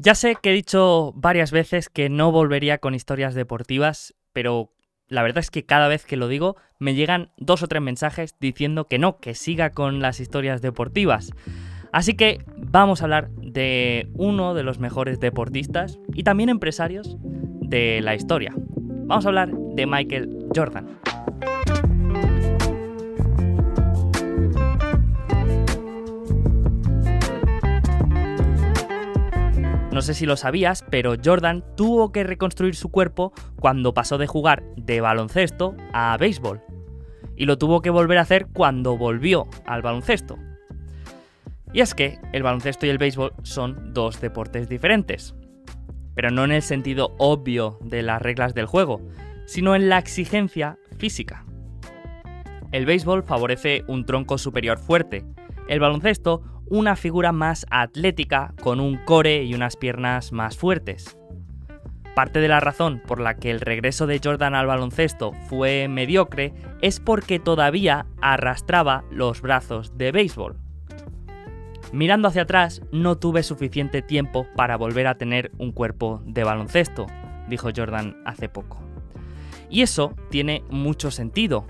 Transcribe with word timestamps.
Ya 0.00 0.14
sé 0.14 0.36
que 0.40 0.50
he 0.50 0.54
dicho 0.54 1.12
varias 1.16 1.50
veces 1.50 1.88
que 1.88 2.08
no 2.08 2.30
volvería 2.30 2.78
con 2.78 2.94
historias 2.94 3.34
deportivas, 3.34 4.14
pero 4.32 4.72
la 5.08 5.24
verdad 5.24 5.38
es 5.38 5.50
que 5.50 5.64
cada 5.64 5.88
vez 5.88 6.04
que 6.04 6.16
lo 6.16 6.28
digo 6.28 6.56
me 6.78 6.94
llegan 6.94 7.32
dos 7.36 7.64
o 7.64 7.66
tres 7.66 7.82
mensajes 7.82 8.36
diciendo 8.38 8.86
que 8.86 9.00
no, 9.00 9.18
que 9.18 9.34
siga 9.34 9.70
con 9.70 10.00
las 10.00 10.20
historias 10.20 10.62
deportivas. 10.62 11.32
Así 11.90 12.14
que 12.14 12.44
vamos 12.56 13.00
a 13.00 13.06
hablar 13.06 13.30
de 13.30 14.08
uno 14.14 14.54
de 14.54 14.62
los 14.62 14.78
mejores 14.78 15.18
deportistas 15.18 15.98
y 16.14 16.22
también 16.22 16.48
empresarios 16.48 17.16
de 17.20 18.00
la 18.00 18.14
historia. 18.14 18.54
Vamos 18.56 19.24
a 19.24 19.28
hablar 19.30 19.50
de 19.50 19.84
Michael 19.84 20.46
Jordan. 20.54 21.07
No 29.92 30.02
sé 30.02 30.12
si 30.12 30.26
lo 30.26 30.36
sabías, 30.36 30.84
pero 30.90 31.14
Jordan 31.22 31.64
tuvo 31.74 32.12
que 32.12 32.22
reconstruir 32.22 32.76
su 32.76 32.90
cuerpo 32.90 33.32
cuando 33.58 33.94
pasó 33.94 34.18
de 34.18 34.26
jugar 34.26 34.62
de 34.76 35.00
baloncesto 35.00 35.74
a 35.94 36.16
béisbol. 36.18 36.60
Y 37.36 37.46
lo 37.46 37.56
tuvo 37.56 37.80
que 37.80 37.90
volver 37.90 38.18
a 38.18 38.22
hacer 38.22 38.48
cuando 38.52 38.98
volvió 38.98 39.48
al 39.64 39.80
baloncesto. 39.80 40.36
Y 41.72 41.80
es 41.80 41.94
que 41.94 42.18
el 42.32 42.42
baloncesto 42.42 42.84
y 42.84 42.90
el 42.90 42.98
béisbol 42.98 43.32
son 43.42 43.94
dos 43.94 44.20
deportes 44.20 44.68
diferentes. 44.68 45.34
Pero 46.14 46.30
no 46.30 46.44
en 46.44 46.52
el 46.52 46.62
sentido 46.62 47.14
obvio 47.18 47.78
de 47.82 48.02
las 48.02 48.20
reglas 48.20 48.54
del 48.54 48.66
juego, 48.66 49.00
sino 49.46 49.74
en 49.74 49.88
la 49.88 49.98
exigencia 49.98 50.78
física. 50.98 51.46
El 52.72 52.84
béisbol 52.84 53.22
favorece 53.22 53.84
un 53.88 54.04
tronco 54.04 54.36
superior 54.36 54.78
fuerte, 54.78 55.24
el 55.68 55.80
baloncesto 55.80 56.42
una 56.70 56.96
figura 56.96 57.32
más 57.32 57.66
atlética 57.70 58.54
con 58.60 58.80
un 58.80 58.96
core 59.04 59.44
y 59.44 59.54
unas 59.54 59.76
piernas 59.76 60.32
más 60.32 60.56
fuertes. 60.56 61.16
Parte 62.14 62.40
de 62.40 62.48
la 62.48 62.60
razón 62.60 63.00
por 63.06 63.20
la 63.20 63.36
que 63.36 63.50
el 63.50 63.60
regreso 63.60 64.06
de 64.06 64.20
Jordan 64.22 64.54
al 64.54 64.66
baloncesto 64.66 65.32
fue 65.48 65.86
mediocre 65.88 66.52
es 66.82 67.00
porque 67.00 67.38
todavía 67.38 68.06
arrastraba 68.20 69.04
los 69.10 69.40
brazos 69.40 69.96
de 69.96 70.10
béisbol. 70.10 70.56
Mirando 71.92 72.28
hacia 72.28 72.42
atrás, 72.42 72.82
no 72.92 73.16
tuve 73.16 73.42
suficiente 73.42 74.02
tiempo 74.02 74.46
para 74.56 74.76
volver 74.76 75.06
a 75.06 75.16
tener 75.16 75.52
un 75.58 75.72
cuerpo 75.72 76.20
de 76.26 76.44
baloncesto, 76.44 77.06
dijo 77.48 77.70
Jordan 77.74 78.20
hace 78.26 78.48
poco. 78.48 78.78
Y 79.70 79.82
eso 79.82 80.14
tiene 80.28 80.64
mucho 80.70 81.10
sentido, 81.10 81.66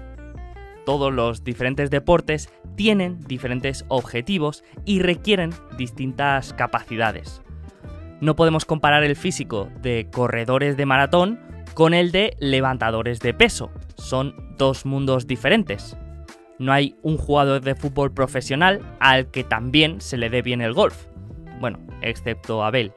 todos 0.89 1.13
los 1.13 1.45
diferentes 1.45 1.91
deportes 1.91 2.49
tienen 2.75 3.21
diferentes 3.27 3.85
objetivos 3.89 4.65
y 4.87 5.03
requieren 5.03 5.51
distintas 5.77 6.55
capacidades. 6.55 7.43
No 8.23 8.35
podemos 8.37 8.65
comparar 8.65 9.05
el 9.05 9.15
físico 9.15 9.69
de 9.83 10.09
corredores 10.11 10.79
de 10.79 10.87
maratón 10.87 11.41
con 11.75 11.93
el 11.93 12.11
de 12.11 12.39
levantadores 12.41 13.21
de 13.21 13.35
peso. 13.35 13.71
Son 13.99 14.35
dos 14.57 14.87
mundos 14.87 15.27
diferentes. 15.27 15.95
No 16.59 16.73
hay 16.73 16.97
un 17.03 17.19
jugador 17.19 17.61
de 17.61 17.75
fútbol 17.75 18.15
profesional 18.15 18.81
al 18.99 19.31
que 19.31 19.45
también 19.45 20.01
se 20.01 20.17
le 20.17 20.31
dé 20.31 20.41
bien 20.41 20.63
el 20.63 20.73
golf. 20.73 21.05
Bueno, 21.61 21.81
excepto 22.01 22.65
Abel. 22.65 22.95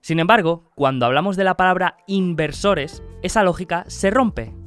Sin 0.00 0.18
embargo, 0.18 0.70
cuando 0.74 1.04
hablamos 1.04 1.36
de 1.36 1.44
la 1.44 1.58
palabra 1.58 1.98
inversores, 2.06 3.02
esa 3.22 3.42
lógica 3.42 3.84
se 3.88 4.10
rompe 4.10 4.61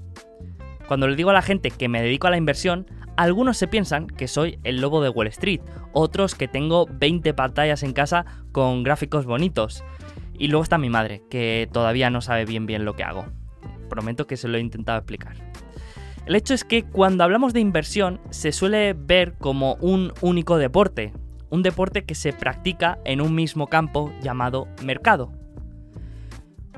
cuando 0.88 1.08
le 1.08 1.16
digo 1.16 1.30
a 1.30 1.33
la 1.33 1.41
gente 1.41 1.72
que 1.72 1.89
me 1.89 2.02
dedico 2.02 2.28
a 2.28 2.31
la 2.31 2.38
inversión, 2.38 2.86
algunos 3.17 3.58
se 3.58 3.67
piensan 3.67 4.08
que 4.08 4.28
soy 4.28 4.59
el 4.64 4.81
lobo 4.81 5.02
de 5.02 5.09
Wall 5.09 5.27
Street, 5.27 5.61
otros 5.94 6.36
que 6.36 6.47
tengo 6.47 6.88
20 6.89 7.33
pantallas 7.33 7.83
en 7.83 7.94
casa 7.94 8.25
con 8.52 8.83
gráficos 8.83 9.25
bonitos. 9.25 9.83
Y 10.38 10.50
luego 10.50 10.64
está 10.64 10.77
mi 10.77 10.89
madre, 10.89 11.23
que 11.30 11.69
todavía 11.72 12.09
no 12.09 12.22
sabe 12.22 12.45
bien 12.45 12.66
bien 12.66 12.86
lo 12.86 12.95
que 12.95 13.03
hago. 13.03 13.25
Prometo 13.89 14.27
que 14.27 14.38
se 14.38 14.47
lo 14.47 14.58
he 14.58 14.61
intentado 14.61 14.97
explicar. 14.97 15.36
El 16.25 16.36
hecho 16.36 16.53
es 16.53 16.64
que 16.64 16.83
cuando 16.83 17.23
hablamos 17.23 17.53
de 17.53 17.60
inversión 17.60 18.20
se 18.31 18.52
suele 18.52 18.93
ver 18.93 19.36
como 19.37 19.76
un 19.76 20.11
único 20.21 20.58
deporte, 20.58 21.14
un 21.49 21.61
deporte 21.61 22.04
que 22.04 22.15
se 22.15 22.33
practica 22.33 22.98
en 23.05 23.21
un 23.21 23.36
mismo 23.36 23.67
campo 23.67 24.11
llamado 24.21 24.67
mercado. 24.83 25.31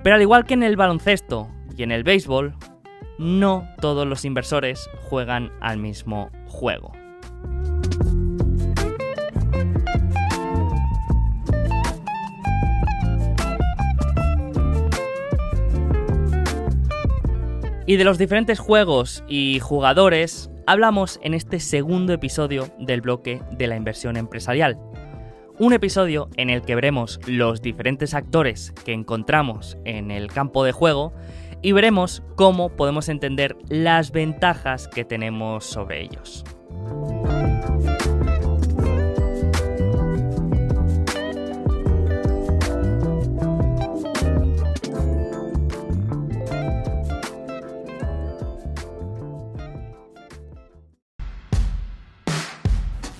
Pero 0.03 0.15
al 0.15 0.21
igual 0.21 0.45
que 0.45 0.53
en 0.53 0.63
el 0.63 0.75
baloncesto 0.75 1.49
y 1.75 1.83
en 1.83 1.91
el 1.91 2.03
béisbol, 2.03 2.55
no 3.17 3.67
todos 3.81 4.05
los 4.07 4.25
inversores 4.25 4.89
juegan 5.09 5.51
al 5.59 5.78
mismo 5.78 6.29
juego. 6.47 6.94
Y 17.89 17.95
de 17.95 18.03
los 18.03 18.17
diferentes 18.17 18.59
juegos 18.59 19.23
y 19.29 19.59
jugadores 19.61 20.51
hablamos 20.66 21.22
en 21.23 21.33
este 21.33 21.61
segundo 21.61 22.11
episodio 22.11 22.67
del 22.77 23.00
bloque 23.00 23.41
de 23.51 23.67
la 23.67 23.77
inversión 23.77 24.17
empresarial. 24.17 24.77
Un 25.57 25.72
episodio 25.72 26.29
en 26.35 26.50
el 26.50 26.63
que 26.63 26.75
veremos 26.75 27.17
los 27.25 27.61
diferentes 27.61 28.13
actores 28.13 28.73
que 28.83 28.91
encontramos 28.91 29.77
en 29.85 30.11
el 30.11 30.27
campo 30.27 30.66
de 30.66 30.73
juego 30.73 31.13
y 31.62 31.72
veremos 31.72 32.23
cómo 32.35 32.69
podemos 32.69 33.09
entender 33.09 33.57
las 33.69 34.12
ventajas 34.12 34.88
que 34.88 35.06
tenemos 35.06 35.66
sobre 35.66 36.01
ellos. 36.01 36.44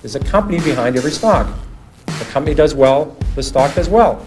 There's 0.00 0.14
a 0.14 0.20
company 0.20 0.58
behind 0.60 0.96
every 0.96 1.10
stock. 1.10 1.46
The 2.06 2.24
company 2.32 2.54
does 2.54 2.74
well, 2.74 3.14
the 3.34 3.42
stock 3.42 3.74
does 3.74 3.90
well. 3.90 4.24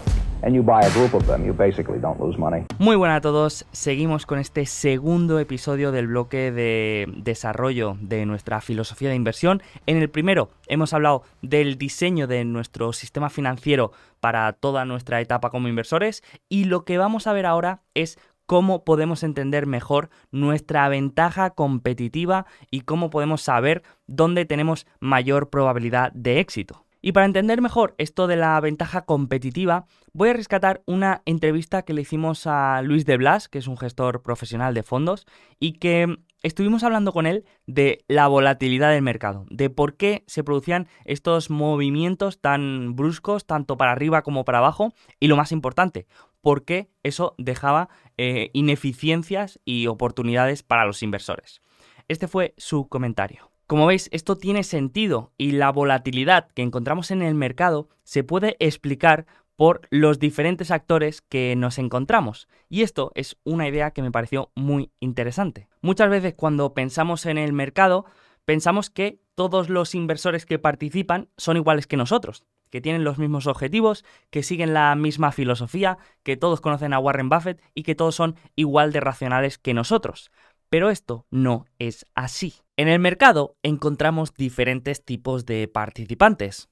Muy 2.78 2.96
buenas 2.96 3.18
a 3.18 3.20
todos, 3.20 3.64
seguimos 3.70 4.26
con 4.26 4.40
este 4.40 4.66
segundo 4.66 5.38
episodio 5.38 5.92
del 5.92 6.08
bloque 6.08 6.50
de 6.50 7.06
desarrollo 7.16 7.96
de 8.00 8.26
nuestra 8.26 8.60
filosofía 8.60 9.08
de 9.08 9.14
inversión. 9.14 9.62
En 9.86 9.98
el 9.98 10.10
primero 10.10 10.50
hemos 10.66 10.92
hablado 10.94 11.22
del 11.42 11.78
diseño 11.78 12.26
de 12.26 12.44
nuestro 12.44 12.92
sistema 12.92 13.30
financiero 13.30 13.92
para 14.18 14.52
toda 14.52 14.84
nuestra 14.84 15.20
etapa 15.20 15.50
como 15.50 15.68
inversores 15.68 16.24
y 16.48 16.64
lo 16.64 16.84
que 16.84 16.98
vamos 16.98 17.28
a 17.28 17.32
ver 17.32 17.46
ahora 17.46 17.82
es 17.94 18.18
cómo 18.46 18.84
podemos 18.84 19.22
entender 19.22 19.66
mejor 19.66 20.10
nuestra 20.32 20.88
ventaja 20.88 21.50
competitiva 21.50 22.46
y 22.68 22.80
cómo 22.80 23.10
podemos 23.10 23.42
saber 23.42 23.84
dónde 24.08 24.44
tenemos 24.44 24.86
mayor 24.98 25.50
probabilidad 25.50 26.10
de 26.12 26.40
éxito. 26.40 26.84
Y 27.04 27.10
para 27.10 27.26
entender 27.26 27.60
mejor 27.60 27.96
esto 27.98 28.28
de 28.28 28.36
la 28.36 28.58
ventaja 28.60 29.04
competitiva, 29.04 29.86
voy 30.12 30.28
a 30.28 30.34
rescatar 30.34 30.82
una 30.86 31.22
entrevista 31.26 31.82
que 31.82 31.94
le 31.94 32.02
hicimos 32.02 32.46
a 32.46 32.80
Luis 32.82 33.04
de 33.04 33.16
Blas, 33.16 33.48
que 33.48 33.58
es 33.58 33.66
un 33.66 33.76
gestor 33.76 34.22
profesional 34.22 34.72
de 34.72 34.84
fondos, 34.84 35.26
y 35.58 35.72
que 35.72 36.16
estuvimos 36.44 36.84
hablando 36.84 37.12
con 37.12 37.26
él 37.26 37.44
de 37.66 38.04
la 38.06 38.28
volatilidad 38.28 38.92
del 38.92 39.02
mercado, 39.02 39.46
de 39.50 39.68
por 39.68 39.96
qué 39.96 40.22
se 40.28 40.44
producían 40.44 40.86
estos 41.04 41.50
movimientos 41.50 42.40
tan 42.40 42.94
bruscos, 42.94 43.46
tanto 43.46 43.76
para 43.76 43.90
arriba 43.90 44.22
como 44.22 44.44
para 44.44 44.58
abajo, 44.58 44.94
y 45.18 45.26
lo 45.26 45.36
más 45.36 45.50
importante, 45.50 46.06
por 46.40 46.64
qué 46.64 46.88
eso 47.02 47.34
dejaba 47.36 47.88
eh, 48.16 48.50
ineficiencias 48.52 49.58
y 49.64 49.88
oportunidades 49.88 50.62
para 50.62 50.86
los 50.86 51.02
inversores. 51.02 51.62
Este 52.06 52.28
fue 52.28 52.54
su 52.58 52.88
comentario. 52.88 53.51
Como 53.72 53.86
veis, 53.86 54.10
esto 54.12 54.36
tiene 54.36 54.64
sentido 54.64 55.32
y 55.38 55.52
la 55.52 55.72
volatilidad 55.72 56.48
que 56.48 56.60
encontramos 56.60 57.10
en 57.10 57.22
el 57.22 57.34
mercado 57.34 57.88
se 58.04 58.22
puede 58.22 58.54
explicar 58.58 59.24
por 59.56 59.80
los 59.88 60.18
diferentes 60.18 60.70
actores 60.70 61.22
que 61.22 61.56
nos 61.56 61.78
encontramos. 61.78 62.48
Y 62.68 62.82
esto 62.82 63.12
es 63.14 63.38
una 63.44 63.66
idea 63.66 63.92
que 63.92 64.02
me 64.02 64.12
pareció 64.12 64.50
muy 64.54 64.90
interesante. 65.00 65.68
Muchas 65.80 66.10
veces 66.10 66.34
cuando 66.34 66.74
pensamos 66.74 67.24
en 67.24 67.38
el 67.38 67.54
mercado, 67.54 68.04
pensamos 68.44 68.90
que 68.90 69.22
todos 69.34 69.70
los 69.70 69.94
inversores 69.94 70.44
que 70.44 70.58
participan 70.58 71.30
son 71.38 71.56
iguales 71.56 71.86
que 71.86 71.96
nosotros, 71.96 72.44
que 72.68 72.82
tienen 72.82 73.04
los 73.04 73.16
mismos 73.16 73.46
objetivos, 73.46 74.04
que 74.28 74.42
siguen 74.42 74.74
la 74.74 74.94
misma 74.96 75.32
filosofía, 75.32 75.96
que 76.24 76.36
todos 76.36 76.60
conocen 76.60 76.92
a 76.92 76.98
Warren 76.98 77.30
Buffett 77.30 77.62
y 77.72 77.84
que 77.84 77.94
todos 77.94 78.14
son 78.14 78.36
igual 78.54 78.92
de 78.92 79.00
racionales 79.00 79.56
que 79.56 79.72
nosotros. 79.72 80.30
Pero 80.68 80.90
esto 80.90 81.24
no 81.30 81.64
es 81.78 82.04
así. 82.14 82.61
En 82.78 82.88
el 82.88 83.00
mercado 83.00 83.58
encontramos 83.62 84.32
diferentes 84.32 85.04
tipos 85.04 85.44
de 85.44 85.68
participantes, 85.68 86.70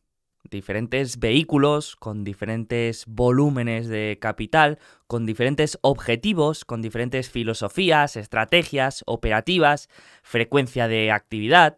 diferentes 0.50 1.18
vehículos 1.18 1.94
con 1.94 2.24
diferentes 2.24 3.04
volúmenes 3.06 3.86
de 3.86 4.16
capital, 4.18 4.78
con 5.06 5.26
diferentes 5.26 5.78
objetivos, 5.82 6.64
con 6.64 6.80
diferentes 6.80 7.28
filosofías, 7.28 8.16
estrategias, 8.16 9.02
operativas, 9.04 9.90
frecuencia 10.22 10.88
de 10.88 11.10
actividad, 11.10 11.76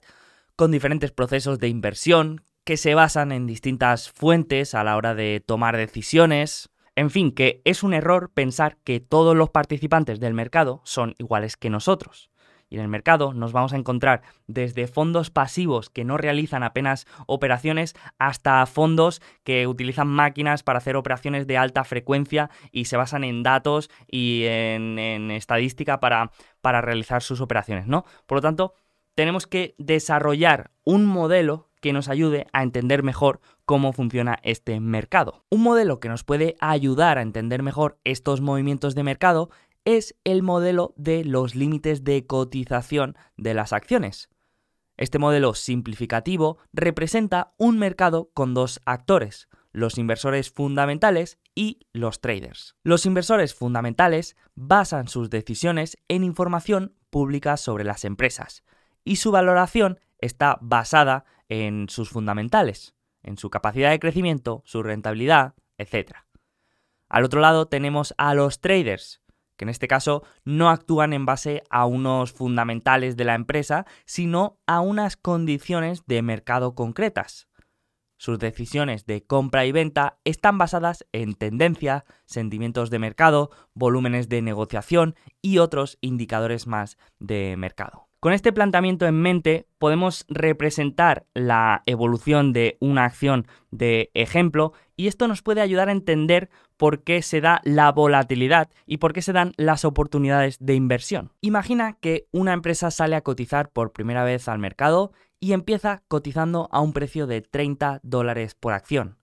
con 0.54 0.70
diferentes 0.70 1.10
procesos 1.10 1.58
de 1.58 1.66
inversión 1.66 2.42
que 2.62 2.76
se 2.76 2.94
basan 2.94 3.32
en 3.32 3.48
distintas 3.48 4.08
fuentes 4.08 4.76
a 4.76 4.84
la 4.84 4.96
hora 4.96 5.16
de 5.16 5.42
tomar 5.44 5.76
decisiones. 5.76 6.70
En 6.94 7.10
fin, 7.10 7.32
que 7.32 7.60
es 7.64 7.82
un 7.82 7.92
error 7.92 8.30
pensar 8.32 8.76
que 8.84 9.00
todos 9.00 9.34
los 9.34 9.50
participantes 9.50 10.20
del 10.20 10.32
mercado 10.32 10.80
son 10.84 11.16
iguales 11.18 11.56
que 11.56 11.70
nosotros. 11.70 12.31
Y 12.72 12.76
en 12.76 12.80
el 12.80 12.88
mercado 12.88 13.34
nos 13.34 13.52
vamos 13.52 13.74
a 13.74 13.76
encontrar 13.76 14.22
desde 14.46 14.86
fondos 14.86 15.28
pasivos 15.28 15.90
que 15.90 16.04
no 16.04 16.16
realizan 16.16 16.62
apenas 16.62 17.06
operaciones 17.26 17.94
hasta 18.18 18.64
fondos 18.64 19.20
que 19.44 19.66
utilizan 19.66 20.08
máquinas 20.08 20.62
para 20.62 20.78
hacer 20.78 20.96
operaciones 20.96 21.46
de 21.46 21.58
alta 21.58 21.84
frecuencia 21.84 22.48
y 22.70 22.86
se 22.86 22.96
basan 22.96 23.24
en 23.24 23.42
datos 23.42 23.90
y 24.10 24.44
en, 24.46 25.30
estadística 25.32 26.00
para, 26.00 26.30
para 26.62 26.80
realizar 26.80 27.22
sus 27.22 27.42
operaciones, 27.42 27.88
¿no? 27.88 28.06
Por 28.24 28.38
lo 28.38 28.40
tanto, 28.40 28.72
tenemos 29.14 29.46
que 29.46 29.74
desarrollar 29.76 30.70
un 30.82 31.04
modelo 31.04 31.68
que 31.82 31.92
nos 31.92 32.08
ayude 32.08 32.46
a 32.54 32.62
entender 32.62 33.02
mejor 33.02 33.40
cómo 33.66 33.92
funciona 33.92 34.38
este 34.44 34.80
mercado. 34.80 35.44
Un 35.50 35.62
modelo 35.62 36.00
que 36.00 36.08
nos 36.08 36.24
puede 36.24 36.56
ayudar 36.58 37.18
a 37.18 37.22
entender 37.22 37.62
mejor 37.62 37.98
estos 38.04 38.40
movimientos 38.40 38.94
de 38.94 39.02
mercado 39.02 39.50
es 39.84 40.14
el 40.24 40.42
modelo 40.42 40.94
de 40.96 41.24
los 41.24 41.54
límites 41.54 42.04
de 42.04 42.26
cotización 42.26 43.16
de 43.36 43.54
las 43.54 43.72
acciones. 43.72 44.28
Este 44.96 45.18
modelo 45.18 45.54
simplificativo 45.54 46.58
representa 46.72 47.54
un 47.56 47.78
mercado 47.78 48.30
con 48.34 48.54
dos 48.54 48.80
actores, 48.84 49.48
los 49.72 49.98
inversores 49.98 50.50
fundamentales 50.50 51.38
y 51.54 51.80
los 51.92 52.20
traders. 52.20 52.76
Los 52.82 53.06
inversores 53.06 53.54
fundamentales 53.54 54.36
basan 54.54 55.08
sus 55.08 55.30
decisiones 55.30 55.96
en 56.08 56.24
información 56.24 56.94
pública 57.10 57.56
sobre 57.56 57.84
las 57.84 58.04
empresas 58.04 58.64
y 59.04 59.16
su 59.16 59.32
valoración 59.32 59.98
está 60.18 60.58
basada 60.60 61.24
en 61.48 61.88
sus 61.88 62.10
fundamentales, 62.10 62.94
en 63.22 63.38
su 63.38 63.50
capacidad 63.50 63.90
de 63.90 63.98
crecimiento, 63.98 64.62
su 64.64 64.82
rentabilidad, 64.82 65.54
etc. 65.78 66.12
Al 67.08 67.24
otro 67.24 67.40
lado 67.40 67.66
tenemos 67.66 68.14
a 68.18 68.34
los 68.34 68.60
traders, 68.60 69.21
que 69.62 69.64
en 69.64 69.68
este 69.68 69.86
caso 69.86 70.24
no 70.44 70.70
actúan 70.70 71.12
en 71.12 71.24
base 71.24 71.62
a 71.70 71.86
unos 71.86 72.32
fundamentales 72.32 73.16
de 73.16 73.24
la 73.24 73.36
empresa, 73.36 73.86
sino 74.06 74.58
a 74.66 74.80
unas 74.80 75.16
condiciones 75.16 76.04
de 76.08 76.20
mercado 76.20 76.74
concretas. 76.74 77.46
Sus 78.16 78.40
decisiones 78.40 79.06
de 79.06 79.24
compra 79.24 79.64
y 79.64 79.70
venta 79.70 80.18
están 80.24 80.58
basadas 80.58 81.06
en 81.12 81.34
tendencia, 81.34 82.04
sentimientos 82.26 82.90
de 82.90 82.98
mercado, 82.98 83.50
volúmenes 83.72 84.28
de 84.28 84.42
negociación 84.42 85.14
y 85.40 85.58
otros 85.58 85.96
indicadores 86.00 86.66
más 86.66 86.98
de 87.20 87.56
mercado. 87.56 88.08
Con 88.18 88.32
este 88.32 88.52
planteamiento 88.52 89.06
en 89.06 89.20
mente 89.20 89.66
podemos 89.78 90.24
representar 90.28 91.26
la 91.34 91.84
evolución 91.86 92.52
de 92.52 92.78
una 92.80 93.04
acción 93.04 93.46
de 93.70 94.10
ejemplo 94.14 94.72
y 94.96 95.08
esto 95.08 95.26
nos 95.26 95.42
puede 95.42 95.60
ayudar 95.60 95.88
a 95.88 95.92
entender 95.92 96.48
por 96.82 97.04
qué 97.04 97.22
se 97.22 97.40
da 97.40 97.60
la 97.62 97.92
volatilidad 97.92 98.68
y 98.86 98.96
por 98.96 99.12
qué 99.12 99.22
se 99.22 99.32
dan 99.32 99.52
las 99.56 99.84
oportunidades 99.84 100.56
de 100.58 100.74
inversión. 100.74 101.30
Imagina 101.40 101.96
que 102.00 102.26
una 102.32 102.54
empresa 102.54 102.90
sale 102.90 103.14
a 103.14 103.20
cotizar 103.20 103.70
por 103.70 103.92
primera 103.92 104.24
vez 104.24 104.48
al 104.48 104.58
mercado 104.58 105.12
y 105.38 105.52
empieza 105.52 106.02
cotizando 106.08 106.68
a 106.72 106.80
un 106.80 106.92
precio 106.92 107.28
de 107.28 107.40
30 107.40 108.00
dólares 108.02 108.56
por 108.56 108.72
acción. 108.72 109.16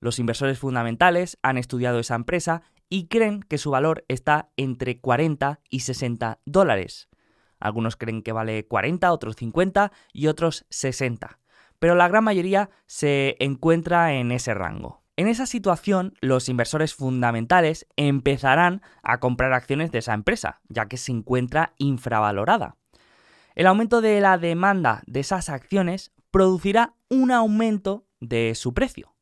Los 0.00 0.18
inversores 0.18 0.58
fundamentales 0.58 1.36
han 1.42 1.58
estudiado 1.58 1.98
esa 1.98 2.14
empresa 2.14 2.62
y 2.88 3.08
creen 3.08 3.42
que 3.42 3.58
su 3.58 3.70
valor 3.70 4.06
está 4.08 4.48
entre 4.56 4.98
40 4.98 5.60
y 5.68 5.80
60 5.80 6.40
dólares. 6.46 7.10
Algunos 7.60 7.96
creen 7.96 8.22
que 8.22 8.32
vale 8.32 8.66
40, 8.66 9.12
otros 9.12 9.36
50 9.36 9.92
y 10.14 10.28
otros 10.28 10.64
60. 10.70 11.38
Pero 11.78 11.96
la 11.96 12.08
gran 12.08 12.24
mayoría 12.24 12.70
se 12.86 13.36
encuentra 13.40 14.14
en 14.14 14.32
ese 14.32 14.54
rango. 14.54 15.05
En 15.18 15.28
esa 15.28 15.46
situación, 15.46 16.12
los 16.20 16.50
inversores 16.50 16.94
fundamentales 16.94 17.86
empezarán 17.96 18.82
a 19.02 19.18
comprar 19.18 19.54
acciones 19.54 19.90
de 19.90 19.98
esa 19.98 20.12
empresa, 20.12 20.60
ya 20.68 20.86
que 20.86 20.98
se 20.98 21.10
encuentra 21.10 21.72
infravalorada. 21.78 22.76
El 23.54 23.66
aumento 23.66 24.02
de 24.02 24.20
la 24.20 24.36
demanda 24.36 25.02
de 25.06 25.20
esas 25.20 25.48
acciones 25.48 26.12
producirá 26.30 26.94
un 27.08 27.30
aumento 27.30 28.06
de 28.20 28.54
su 28.54 28.74
precio. 28.74 29.14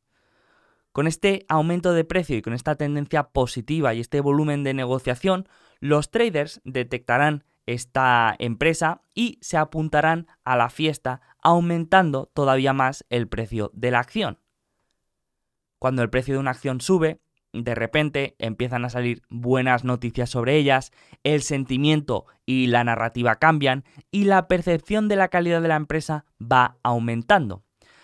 Con 0.91 1.07
este 1.07 1.45
aumento 1.47 1.93
de 1.93 2.03
precio 2.03 2.35
y 2.35 2.41
con 2.41 2.53
esta 2.53 2.75
tendencia 2.75 3.29
positiva 3.29 3.93
y 3.93 4.01
este 4.01 4.19
volumen 4.19 4.65
de 4.65 4.73
negociación, 4.73 5.47
los 5.79 6.11
traders 6.11 6.59
detectarán 6.65 7.45
esta 7.65 8.35
empresa 8.39 9.01
y 9.13 9.39
se 9.41 9.55
apuntarán 9.55 10.27
a 10.43 10.57
la 10.57 10.69
fiesta 10.69 11.21
aumentando 11.41 12.29
todavía 12.33 12.73
más 12.73 13.05
el 13.09 13.29
precio 13.29 13.71
de 13.73 13.91
la 13.91 13.99
acción. 13.99 14.39
Cuando 15.79 16.01
el 16.01 16.09
precio 16.09 16.33
de 16.33 16.39
una 16.39 16.51
acción 16.51 16.81
sube, 16.81 17.19
de 17.63 17.75
repente 17.75 18.35
empiezan 18.39 18.85
a 18.85 18.89
salir 18.89 19.21
buenas 19.29 19.83
noticias 19.83 20.29
sobre 20.29 20.57
ellas, 20.57 20.91
el 21.23 21.41
sentimiento 21.41 22.25
y 22.45 22.67
la 22.67 22.83
narrativa 22.83 23.35
cambian 23.35 23.85
y 24.11 24.25
la 24.25 24.47
percepción 24.47 25.07
de 25.07 25.15
la 25.15 25.29
calidad 25.29 25.61
de 25.61 25.69
la 25.69 25.75
empresa 25.75 26.25
va 26.41 26.77
aumentando. 26.83 27.63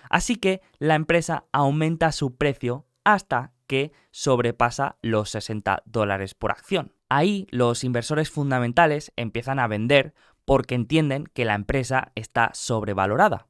Así 0.09 0.35
que 0.35 0.61
la 0.79 0.95
empresa 0.95 1.45
aumenta 1.51 2.11
su 2.11 2.35
precio 2.35 2.85
hasta 3.03 3.53
que 3.67 3.91
sobrepasa 4.11 4.97
los 5.01 5.29
60 5.29 5.83
dólares 5.85 6.35
por 6.35 6.51
acción. 6.51 6.93
Ahí 7.09 7.47
los 7.51 7.83
inversores 7.83 8.29
fundamentales 8.29 9.13
empiezan 9.15 9.59
a 9.59 9.67
vender 9.67 10.13
porque 10.45 10.75
entienden 10.75 11.25
que 11.33 11.45
la 11.45 11.55
empresa 11.55 12.11
está 12.15 12.51
sobrevalorada. 12.53 13.47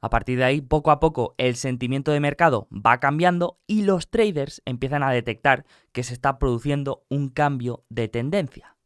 A 0.00 0.10
partir 0.10 0.38
de 0.38 0.44
ahí, 0.44 0.60
poco 0.60 0.90
a 0.90 1.00
poco, 1.00 1.34
el 1.38 1.56
sentimiento 1.56 2.12
de 2.12 2.20
mercado 2.20 2.68
va 2.70 3.00
cambiando 3.00 3.58
y 3.66 3.82
los 3.82 4.10
traders 4.10 4.62
empiezan 4.64 5.02
a 5.02 5.10
detectar 5.10 5.64
que 5.92 6.04
se 6.04 6.14
está 6.14 6.38
produciendo 6.38 7.04
un 7.08 7.28
cambio 7.30 7.84
de 7.88 8.08
tendencia. 8.08 8.76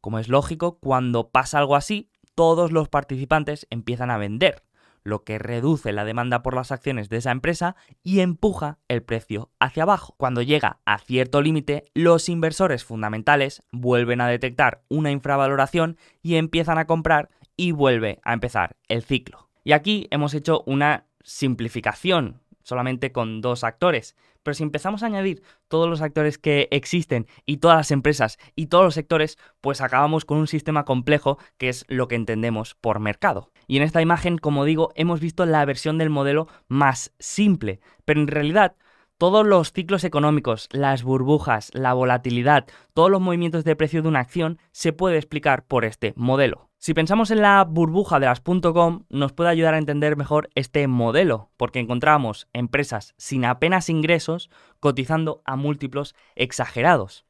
Como 0.00 0.18
es 0.18 0.28
lógico, 0.28 0.78
cuando 0.78 1.30
pasa 1.30 1.58
algo 1.58 1.76
así, 1.76 2.10
todos 2.34 2.72
los 2.72 2.88
participantes 2.88 3.66
empiezan 3.70 4.10
a 4.10 4.18
vender 4.18 4.62
lo 5.02 5.24
que 5.24 5.38
reduce 5.38 5.92
la 5.92 6.04
demanda 6.04 6.42
por 6.42 6.54
las 6.54 6.72
acciones 6.72 7.08
de 7.08 7.18
esa 7.18 7.30
empresa 7.30 7.76
y 8.02 8.20
empuja 8.20 8.78
el 8.88 9.02
precio 9.02 9.50
hacia 9.58 9.82
abajo. 9.82 10.14
Cuando 10.16 10.42
llega 10.42 10.78
a 10.84 10.98
cierto 10.98 11.42
límite, 11.42 11.90
los 11.94 12.28
inversores 12.28 12.84
fundamentales 12.84 13.62
vuelven 13.72 14.20
a 14.20 14.28
detectar 14.28 14.82
una 14.88 15.10
infravaloración 15.10 15.96
y 16.22 16.36
empiezan 16.36 16.78
a 16.78 16.86
comprar 16.86 17.30
y 17.56 17.72
vuelve 17.72 18.20
a 18.24 18.32
empezar 18.32 18.76
el 18.88 19.02
ciclo. 19.02 19.49
Y 19.64 19.72
aquí 19.72 20.08
hemos 20.10 20.34
hecho 20.34 20.62
una 20.66 21.06
simplificación 21.22 22.40
solamente 22.62 23.12
con 23.12 23.40
dos 23.40 23.64
actores. 23.64 24.16
Pero 24.42 24.54
si 24.54 24.62
empezamos 24.62 25.02
a 25.02 25.06
añadir 25.06 25.42
todos 25.68 25.88
los 25.88 26.00
actores 26.00 26.38
que 26.38 26.68
existen 26.70 27.26
y 27.44 27.58
todas 27.58 27.76
las 27.76 27.90
empresas 27.90 28.38
y 28.56 28.66
todos 28.66 28.84
los 28.84 28.94
sectores, 28.94 29.38
pues 29.60 29.80
acabamos 29.80 30.24
con 30.24 30.38
un 30.38 30.46
sistema 30.46 30.84
complejo 30.84 31.38
que 31.58 31.68
es 31.68 31.84
lo 31.88 32.08
que 32.08 32.14
entendemos 32.14 32.74
por 32.74 33.00
mercado. 33.00 33.50
Y 33.66 33.76
en 33.76 33.82
esta 33.82 34.00
imagen, 34.00 34.38
como 34.38 34.64
digo, 34.64 34.92
hemos 34.94 35.20
visto 35.20 35.44
la 35.44 35.64
versión 35.64 35.98
del 35.98 36.10
modelo 36.10 36.48
más 36.68 37.12
simple, 37.18 37.80
pero 38.04 38.20
en 38.20 38.28
realidad 38.28 38.76
todos 39.18 39.46
los 39.46 39.72
ciclos 39.72 40.04
económicos, 40.04 40.68
las 40.72 41.02
burbujas, 41.02 41.70
la 41.74 41.92
volatilidad, 41.92 42.66
todos 42.94 43.10
los 43.10 43.20
movimientos 43.20 43.64
de 43.64 43.76
precio 43.76 44.00
de 44.00 44.08
una 44.08 44.20
acción 44.20 44.58
se 44.72 44.94
puede 44.94 45.18
explicar 45.18 45.66
por 45.66 45.84
este 45.84 46.14
modelo. 46.16 46.69
Si 46.82 46.94
pensamos 46.94 47.30
en 47.30 47.42
la 47.42 47.62
burbuja 47.64 48.18
de 48.18 48.24
las 48.24 48.40
.com, 48.40 49.04
nos 49.10 49.34
puede 49.34 49.50
ayudar 49.50 49.74
a 49.74 49.78
entender 49.78 50.16
mejor 50.16 50.48
este 50.54 50.88
modelo, 50.88 51.50
porque 51.58 51.78
encontramos 51.78 52.48
empresas 52.54 53.12
sin 53.18 53.44
apenas 53.44 53.90
ingresos 53.90 54.48
cotizando 54.80 55.42
a 55.44 55.56
múltiplos 55.56 56.14
exagerados. 56.36 57.26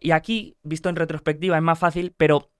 Y 0.00 0.10
aquí, 0.10 0.56
visto 0.64 0.88
en 0.88 0.96
retrospectiva, 0.96 1.56
es 1.56 1.62
más 1.62 1.78
fácil, 1.78 2.14
pero 2.16 2.50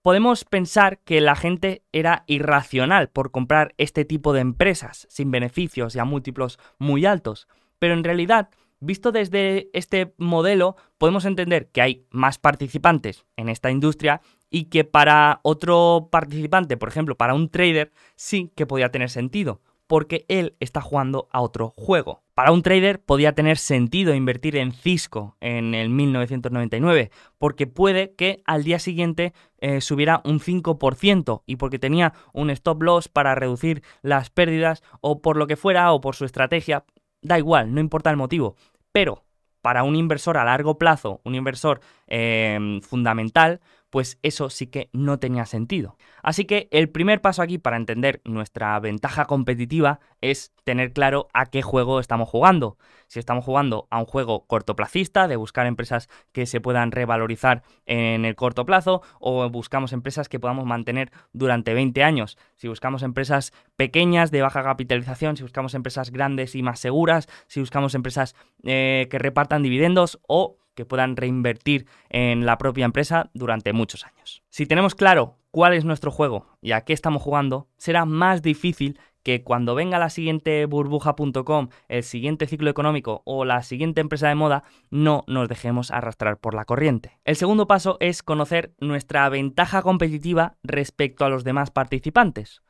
podemos 0.00 0.46
pensar 0.46 1.00
que 1.00 1.20
la 1.20 1.36
gente 1.36 1.84
era 1.92 2.24
irracional 2.26 3.10
por 3.10 3.32
comprar 3.32 3.74
este 3.76 4.06
tipo 4.06 4.32
de 4.32 4.40
empresas 4.40 5.06
sin 5.10 5.30
beneficios 5.30 5.94
y 5.94 5.98
a 5.98 6.06
múltiplos 6.06 6.58
muy 6.78 7.04
altos. 7.04 7.48
Pero 7.78 7.92
en 7.92 8.02
realidad, 8.02 8.48
visto 8.80 9.12
desde 9.12 9.68
este 9.74 10.14
modelo, 10.16 10.76
podemos 10.96 11.26
entender 11.26 11.68
que 11.68 11.82
hay 11.82 12.06
más 12.10 12.38
participantes 12.38 13.26
en 13.36 13.50
esta 13.50 13.70
industria 13.70 14.22
y 14.52 14.64
que 14.66 14.84
para 14.84 15.40
otro 15.42 16.08
participante, 16.12 16.76
por 16.76 16.90
ejemplo, 16.90 17.16
para 17.16 17.34
un 17.34 17.48
trader, 17.48 17.90
sí 18.14 18.52
que 18.54 18.66
podía 18.66 18.90
tener 18.90 19.08
sentido, 19.08 19.62
porque 19.86 20.26
él 20.28 20.56
está 20.60 20.82
jugando 20.82 21.26
a 21.32 21.40
otro 21.40 21.72
juego. 21.74 22.22
Para 22.34 22.52
un 22.52 22.62
trader 22.62 23.02
podía 23.02 23.34
tener 23.34 23.56
sentido 23.56 24.14
invertir 24.14 24.56
en 24.56 24.72
Cisco 24.72 25.36
en 25.40 25.74
el 25.74 25.88
1999, 25.88 27.10
porque 27.38 27.66
puede 27.66 28.14
que 28.14 28.42
al 28.44 28.62
día 28.62 28.78
siguiente 28.78 29.32
eh, 29.58 29.80
subiera 29.80 30.20
un 30.24 30.38
5% 30.38 31.42
y 31.46 31.56
porque 31.56 31.78
tenía 31.78 32.12
un 32.34 32.50
stop 32.50 32.82
loss 32.82 33.08
para 33.08 33.34
reducir 33.34 33.82
las 34.02 34.28
pérdidas 34.28 34.82
o 35.00 35.22
por 35.22 35.38
lo 35.38 35.46
que 35.46 35.56
fuera 35.56 35.92
o 35.92 36.00
por 36.02 36.14
su 36.14 36.26
estrategia, 36.26 36.84
da 37.22 37.38
igual, 37.38 37.74
no 37.74 37.80
importa 37.80 38.10
el 38.10 38.16
motivo. 38.18 38.56
Pero 38.92 39.24
para 39.62 39.84
un 39.84 39.96
inversor 39.96 40.36
a 40.36 40.44
largo 40.44 40.76
plazo, 40.76 41.20
un 41.24 41.34
inversor 41.34 41.80
eh, 42.06 42.80
fundamental, 42.82 43.60
pues 43.92 44.18
eso 44.22 44.48
sí 44.48 44.68
que 44.68 44.88
no 44.94 45.18
tenía 45.18 45.44
sentido. 45.44 45.98
Así 46.22 46.46
que 46.46 46.66
el 46.70 46.88
primer 46.88 47.20
paso 47.20 47.42
aquí 47.42 47.58
para 47.58 47.76
entender 47.76 48.22
nuestra 48.24 48.80
ventaja 48.80 49.26
competitiva 49.26 50.00
es 50.22 50.54
tener 50.64 50.94
claro 50.94 51.28
a 51.34 51.44
qué 51.44 51.60
juego 51.60 52.00
estamos 52.00 52.26
jugando. 52.30 52.78
Si 53.06 53.18
estamos 53.18 53.44
jugando 53.44 53.88
a 53.90 53.98
un 53.98 54.06
juego 54.06 54.46
cortoplacista, 54.46 55.28
de 55.28 55.36
buscar 55.36 55.66
empresas 55.66 56.08
que 56.32 56.46
se 56.46 56.58
puedan 56.58 56.90
revalorizar 56.90 57.64
en 57.84 58.24
el 58.24 58.34
corto 58.34 58.64
plazo, 58.64 59.02
o 59.20 59.46
buscamos 59.50 59.92
empresas 59.92 60.30
que 60.30 60.40
podamos 60.40 60.64
mantener 60.64 61.12
durante 61.34 61.74
20 61.74 62.02
años. 62.02 62.38
Si 62.56 62.68
buscamos 62.68 63.02
empresas 63.02 63.52
pequeñas, 63.76 64.30
de 64.30 64.40
baja 64.40 64.62
capitalización, 64.62 65.36
si 65.36 65.42
buscamos 65.42 65.74
empresas 65.74 66.12
grandes 66.12 66.54
y 66.54 66.62
más 66.62 66.80
seguras, 66.80 67.28
si 67.46 67.60
buscamos 67.60 67.94
empresas 67.94 68.36
eh, 68.64 69.06
que 69.10 69.18
repartan 69.18 69.62
dividendos 69.62 70.18
o 70.26 70.56
que 70.74 70.84
puedan 70.84 71.16
reinvertir 71.16 71.86
en 72.08 72.46
la 72.46 72.58
propia 72.58 72.84
empresa 72.84 73.30
durante 73.34 73.72
muchos 73.72 74.04
años. 74.04 74.42
Si 74.48 74.66
tenemos 74.66 74.94
claro 74.94 75.36
cuál 75.50 75.74
es 75.74 75.84
nuestro 75.84 76.10
juego 76.10 76.46
y 76.60 76.72
a 76.72 76.82
qué 76.82 76.92
estamos 76.92 77.22
jugando, 77.22 77.68
será 77.76 78.04
más 78.04 78.42
difícil 78.42 78.98
que 79.22 79.44
cuando 79.44 79.74
venga 79.74 79.98
la 79.98 80.10
siguiente 80.10 80.66
burbuja.com, 80.66 81.68
el 81.88 82.02
siguiente 82.02 82.46
ciclo 82.46 82.70
económico 82.70 83.22
o 83.24 83.44
la 83.44 83.62
siguiente 83.62 84.00
empresa 84.00 84.28
de 84.28 84.34
moda, 84.34 84.64
no 84.90 85.24
nos 85.26 85.48
dejemos 85.48 85.90
arrastrar 85.90 86.38
por 86.38 86.54
la 86.54 86.64
corriente. 86.64 87.20
El 87.24 87.36
segundo 87.36 87.66
paso 87.66 87.96
es 88.00 88.22
conocer 88.22 88.74
nuestra 88.80 89.28
ventaja 89.28 89.82
competitiva 89.82 90.56
respecto 90.62 91.24
a 91.24 91.28
los 91.28 91.44
demás 91.44 91.70
participantes. 91.70 92.62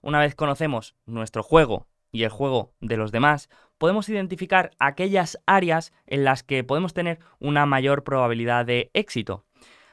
Una 0.00 0.20
vez 0.20 0.34
conocemos 0.34 0.94
nuestro 1.06 1.42
juego 1.42 1.86
y 2.12 2.24
el 2.24 2.30
juego 2.30 2.74
de 2.80 2.96
los 2.96 3.10
demás, 3.10 3.48
podemos 3.84 4.08
identificar 4.08 4.70
aquellas 4.78 5.38
áreas 5.44 5.92
en 6.06 6.24
las 6.24 6.42
que 6.42 6.64
podemos 6.64 6.94
tener 6.94 7.18
una 7.38 7.66
mayor 7.66 8.02
probabilidad 8.02 8.64
de 8.64 8.90
éxito. 8.94 9.44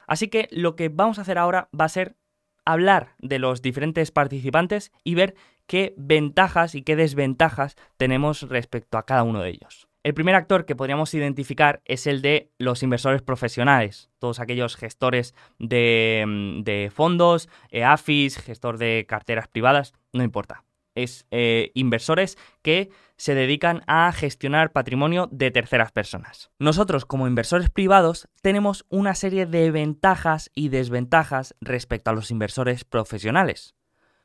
Así 0.08 0.30
que 0.30 0.48
lo 0.50 0.78
que 0.78 0.88
vamos 0.88 1.20
a 1.20 1.24
hacer 1.24 1.38
ahora 1.38 1.68
va 1.78 1.84
a 1.84 1.90
ser 1.90 2.16
hablar 2.64 3.16
de 3.20 3.38
los 3.38 3.62
diferentes 3.62 4.12
participantes 4.12 4.94
y 5.04 5.16
ver 5.16 5.36
qué 5.68 5.94
ventajas 5.98 6.74
y 6.74 6.84
qué 6.84 6.96
desventajas 6.96 7.76
tenemos 7.98 8.44
respecto 8.44 8.98
a 8.98 9.06
cada 9.06 9.24
uno 9.24 9.42
de 9.42 9.50
ellos. 9.50 9.90
El 10.04 10.14
primer 10.14 10.36
actor 10.36 10.66
que 10.66 10.78
podríamos 10.78 11.14
identificar 11.14 11.82
es 11.84 12.08
el 12.08 12.22
de 12.22 12.50
los 12.60 12.84
inversores 12.84 13.22
profesionales, 13.22 14.10
todos 14.20 14.40
aquellos 14.40 14.78
gestores 14.78 15.36
de, 15.60 16.24
mm, 16.26 16.94
fondos, 16.94 17.50
EAFIS, 17.72 18.38
gestor 18.38 18.78
de 18.78 19.06
carteras 19.06 19.50
privadas, 19.50 19.92
no 20.14 20.24
importa 20.24 20.64
es 20.96 21.26
eh, 21.32 21.72
inversores 21.74 22.38
que 22.62 22.90
se 23.22 23.36
dedican 23.36 23.84
a 23.86 24.12
gestionar 24.14 24.72
patrimonio 24.72 25.30
de 25.32 25.52
terceras 25.52 25.92
personas. 25.92 26.50
Nosotros 26.58 27.06
como 27.06 27.28
inversores 27.28 27.70
privados 27.70 28.28
tenemos 28.42 28.84
una 28.90 29.14
serie 29.14 29.46
de 29.46 29.70
ventajas 29.70 30.50
y 30.56 30.70
desventajas 30.70 31.56
respecto 31.62 32.10
a 32.10 32.14
los 32.16 32.32
inversores 32.32 32.84
profesionales. 32.84 33.76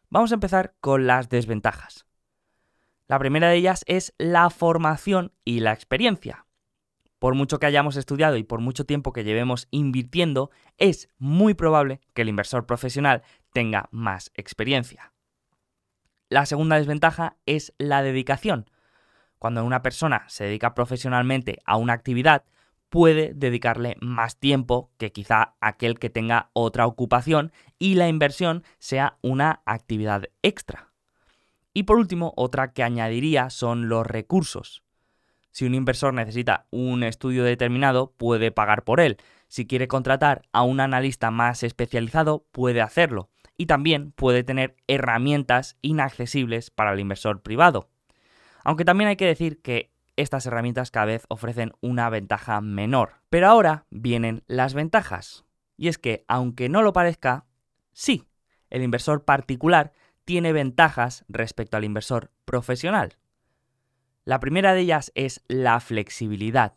Vamos 0.08 0.30
a 0.30 0.36
empezar 0.36 0.76
con 0.80 1.06
las 1.06 1.28
desventajas. 1.28 2.06
La 3.06 3.18
primera 3.18 3.50
de 3.50 3.56
ellas 3.56 3.84
es 3.86 4.14
la 4.16 4.48
formación 4.48 5.34
y 5.44 5.60
la 5.60 5.74
experiencia. 5.74 6.46
Por 7.18 7.34
mucho 7.34 7.58
que 7.58 7.66
hayamos 7.66 7.96
estudiado 7.96 8.38
y 8.38 8.44
por 8.44 8.62
mucho 8.62 8.86
tiempo 8.86 9.12
que 9.12 9.24
llevemos 9.24 9.68
invirtiendo, 9.70 10.50
es 10.78 11.10
muy 11.18 11.52
probable 11.52 12.00
que 12.14 12.22
el 12.22 12.30
inversor 12.30 12.64
profesional 12.64 13.24
tenga 13.52 13.90
más 13.90 14.30
experiencia. 14.32 15.12
La 16.30 16.46
segunda 16.46 16.76
desventaja 16.76 17.36
es 17.44 17.74
la 17.76 18.02
dedicación. 18.02 18.70
Cuando 19.38 19.64
una 19.64 19.82
persona 19.82 20.24
se 20.28 20.44
dedica 20.44 20.74
profesionalmente 20.74 21.58
a 21.64 21.76
una 21.76 21.92
actividad, 21.92 22.44
puede 22.88 23.32
dedicarle 23.34 23.96
más 24.00 24.38
tiempo 24.38 24.90
que 24.96 25.12
quizá 25.12 25.54
aquel 25.60 25.98
que 25.98 26.10
tenga 26.10 26.50
otra 26.52 26.86
ocupación 26.86 27.52
y 27.78 27.94
la 27.94 28.08
inversión 28.08 28.64
sea 28.78 29.18
una 29.22 29.62
actividad 29.66 30.24
extra. 30.42 30.92
Y 31.74 31.82
por 31.82 31.98
último, 31.98 32.32
otra 32.36 32.72
que 32.72 32.82
añadiría 32.82 33.50
son 33.50 33.88
los 33.88 34.06
recursos. 34.06 34.82
Si 35.50 35.64
un 35.64 35.74
inversor 35.74 36.14
necesita 36.14 36.66
un 36.70 37.02
estudio 37.02 37.44
determinado, 37.44 38.12
puede 38.16 38.50
pagar 38.50 38.84
por 38.84 39.00
él. 39.00 39.18
Si 39.48 39.66
quiere 39.66 39.88
contratar 39.88 40.42
a 40.52 40.62
un 40.62 40.80
analista 40.80 41.30
más 41.30 41.62
especializado, 41.62 42.46
puede 42.52 42.80
hacerlo 42.80 43.30
y 43.56 43.66
también 43.66 44.12
puede 44.12 44.44
tener 44.44 44.76
herramientas 44.86 45.76
inaccesibles 45.82 46.70
para 46.70 46.92
el 46.92 47.00
inversor 47.00 47.42
privado. 47.42 47.88
Aunque 48.66 48.84
también 48.84 49.06
hay 49.06 49.14
que 49.14 49.26
decir 49.26 49.62
que 49.62 49.92
estas 50.16 50.44
herramientas 50.44 50.90
cada 50.90 51.06
vez 51.06 51.24
ofrecen 51.28 51.72
una 51.82 52.10
ventaja 52.10 52.60
menor. 52.60 53.20
Pero 53.30 53.46
ahora 53.46 53.86
vienen 53.90 54.42
las 54.48 54.74
ventajas. 54.74 55.44
Y 55.76 55.86
es 55.86 55.98
que, 55.98 56.24
aunque 56.26 56.68
no 56.68 56.82
lo 56.82 56.92
parezca, 56.92 57.46
sí, 57.92 58.24
el 58.68 58.82
inversor 58.82 59.24
particular 59.24 59.92
tiene 60.24 60.52
ventajas 60.52 61.24
respecto 61.28 61.76
al 61.76 61.84
inversor 61.84 62.32
profesional. 62.44 63.18
La 64.24 64.40
primera 64.40 64.74
de 64.74 64.80
ellas 64.80 65.12
es 65.14 65.44
la 65.46 65.78
flexibilidad. 65.78 66.74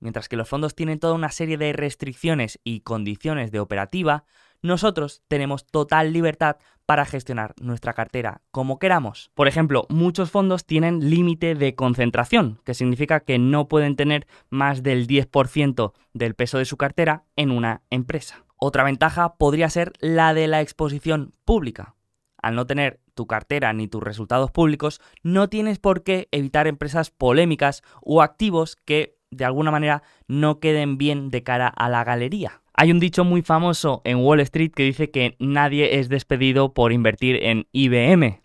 Mientras 0.00 0.28
que 0.28 0.36
los 0.36 0.50
fondos 0.50 0.74
tienen 0.74 0.98
toda 0.98 1.14
una 1.14 1.30
serie 1.30 1.56
de 1.56 1.72
restricciones 1.72 2.60
y 2.62 2.80
condiciones 2.80 3.50
de 3.52 3.60
operativa, 3.60 4.26
nosotros 4.60 5.22
tenemos 5.28 5.66
total 5.66 6.12
libertad 6.12 6.58
para 6.86 7.04
gestionar 7.04 7.54
nuestra 7.60 7.92
cartera 7.92 8.40
como 8.50 8.78
queramos. 8.78 9.30
Por 9.34 9.48
ejemplo, 9.48 9.86
muchos 9.90 10.30
fondos 10.30 10.64
tienen 10.64 11.10
límite 11.10 11.54
de 11.54 11.74
concentración, 11.74 12.60
que 12.64 12.74
significa 12.74 13.20
que 13.20 13.38
no 13.38 13.68
pueden 13.68 13.96
tener 13.96 14.26
más 14.48 14.82
del 14.82 15.06
10% 15.06 15.92
del 16.14 16.34
peso 16.34 16.58
de 16.58 16.64
su 16.64 16.76
cartera 16.76 17.24
en 17.34 17.50
una 17.50 17.82
empresa. 17.90 18.44
Otra 18.56 18.84
ventaja 18.84 19.34
podría 19.34 19.68
ser 19.68 19.92
la 20.00 20.32
de 20.32 20.46
la 20.46 20.62
exposición 20.62 21.32
pública. 21.44 21.96
Al 22.40 22.54
no 22.54 22.66
tener 22.66 23.00
tu 23.14 23.26
cartera 23.26 23.72
ni 23.72 23.88
tus 23.88 24.02
resultados 24.02 24.50
públicos, 24.50 25.00
no 25.22 25.48
tienes 25.48 25.78
por 25.78 26.04
qué 26.04 26.28
evitar 26.30 26.66
empresas 26.66 27.10
polémicas 27.10 27.82
o 28.00 28.22
activos 28.22 28.76
que 28.76 29.16
de 29.30 29.44
alguna 29.44 29.70
manera 29.70 30.02
no 30.28 30.60
queden 30.60 30.98
bien 30.98 31.30
de 31.30 31.42
cara 31.42 31.68
a 31.68 31.88
la 31.88 32.04
galería. 32.04 32.62
Hay 32.78 32.90
un 32.90 33.00
dicho 33.00 33.24
muy 33.24 33.40
famoso 33.40 34.02
en 34.04 34.18
Wall 34.18 34.40
Street 34.40 34.70
que 34.70 34.82
dice 34.82 35.10
que 35.10 35.34
nadie 35.38 35.98
es 35.98 36.10
despedido 36.10 36.74
por 36.74 36.92
invertir 36.92 37.42
en 37.42 37.66
IBM. 37.72 38.42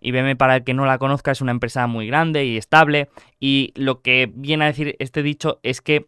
IBM, 0.00 0.36
para 0.36 0.56
el 0.56 0.64
que 0.64 0.72
no 0.72 0.86
la 0.86 0.96
conozca, 0.96 1.32
es 1.32 1.42
una 1.42 1.50
empresa 1.50 1.86
muy 1.86 2.06
grande 2.06 2.46
y 2.46 2.56
estable. 2.56 3.10
Y 3.40 3.74
lo 3.76 4.00
que 4.00 4.32
viene 4.34 4.64
a 4.64 4.68
decir 4.68 4.96
este 5.00 5.22
dicho 5.22 5.60
es 5.62 5.82
que 5.82 6.06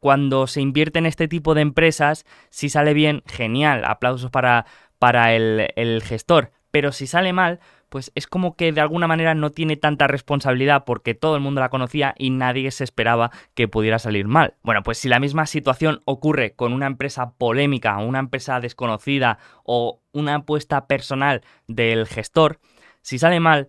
cuando 0.00 0.48
se 0.48 0.60
invierte 0.60 0.98
en 0.98 1.06
este 1.06 1.28
tipo 1.28 1.54
de 1.54 1.60
empresas, 1.60 2.26
si 2.50 2.68
sale 2.68 2.94
bien, 2.94 3.22
genial, 3.26 3.84
aplausos 3.84 4.32
para, 4.32 4.66
para 4.98 5.34
el, 5.34 5.68
el 5.76 6.02
gestor. 6.02 6.50
Pero 6.72 6.90
si 6.90 7.06
sale 7.06 7.32
mal, 7.32 7.60
pues 7.94 8.10
es 8.16 8.26
como 8.26 8.56
que 8.56 8.72
de 8.72 8.80
alguna 8.80 9.06
manera 9.06 9.36
no 9.36 9.50
tiene 9.50 9.76
tanta 9.76 10.08
responsabilidad 10.08 10.82
porque 10.84 11.14
todo 11.14 11.36
el 11.36 11.42
mundo 11.42 11.60
la 11.60 11.68
conocía 11.68 12.12
y 12.18 12.30
nadie 12.30 12.72
se 12.72 12.82
esperaba 12.82 13.30
que 13.54 13.68
pudiera 13.68 14.00
salir 14.00 14.26
mal. 14.26 14.54
Bueno, 14.64 14.82
pues 14.82 14.98
si 14.98 15.08
la 15.08 15.20
misma 15.20 15.46
situación 15.46 16.02
ocurre 16.04 16.56
con 16.56 16.72
una 16.72 16.88
empresa 16.88 17.34
polémica, 17.38 17.96
una 17.98 18.18
empresa 18.18 18.58
desconocida 18.58 19.38
o 19.62 20.02
una 20.10 20.34
apuesta 20.34 20.88
personal 20.88 21.42
del 21.68 22.08
gestor, 22.08 22.58
si 23.00 23.20
sale 23.20 23.38
mal, 23.38 23.68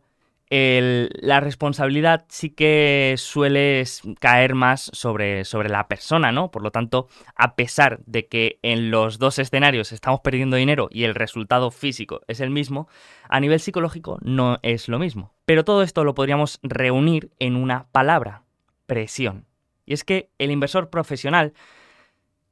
la 1.22 1.40
responsabilidad 1.40 2.26
sí 2.30 2.50
que 2.50 3.16
suele 3.18 3.84
caer 4.20 4.56
más 4.56 4.90
sobre, 4.94 5.44
sobre 5.44 5.70
la 5.70 5.88
persona, 5.88 6.32
¿no? 6.32 6.52
Por 6.52 6.62
lo 6.62 6.72
tanto, 6.72 7.08
a 7.36 7.56
pesar 7.56 8.00
de 8.06 8.28
que 8.28 8.60
en 8.62 8.92
los 8.92 9.20
dos 9.20 9.40
escenarios 9.40 9.92
estamos 9.92 10.22
perdiendo 10.22 10.58
dinero 10.58 10.88
y 10.92 11.04
el 11.04 11.16
resultado 11.16 11.72
físico 11.72 12.22
es 12.28 12.40
el 12.40 12.50
mismo, 12.50 12.88
a 13.28 13.40
nivel 13.40 13.60
psicológico 13.60 14.18
no 14.22 14.60
es 14.62 14.88
lo 14.88 15.00
mismo. 15.00 15.34
Pero 15.46 15.64
todo 15.64 15.84
esto 15.84 16.04
lo 16.04 16.16
podríamos 16.16 16.60
reunir 16.64 17.32
en 17.40 17.56
una 17.56 17.88
palabra, 17.92 18.44
presión. 18.86 19.46
Y 19.86 19.94
es 19.94 20.04
que 20.04 20.30
el 20.38 20.52
inversor 20.52 20.90
profesional 20.90 21.54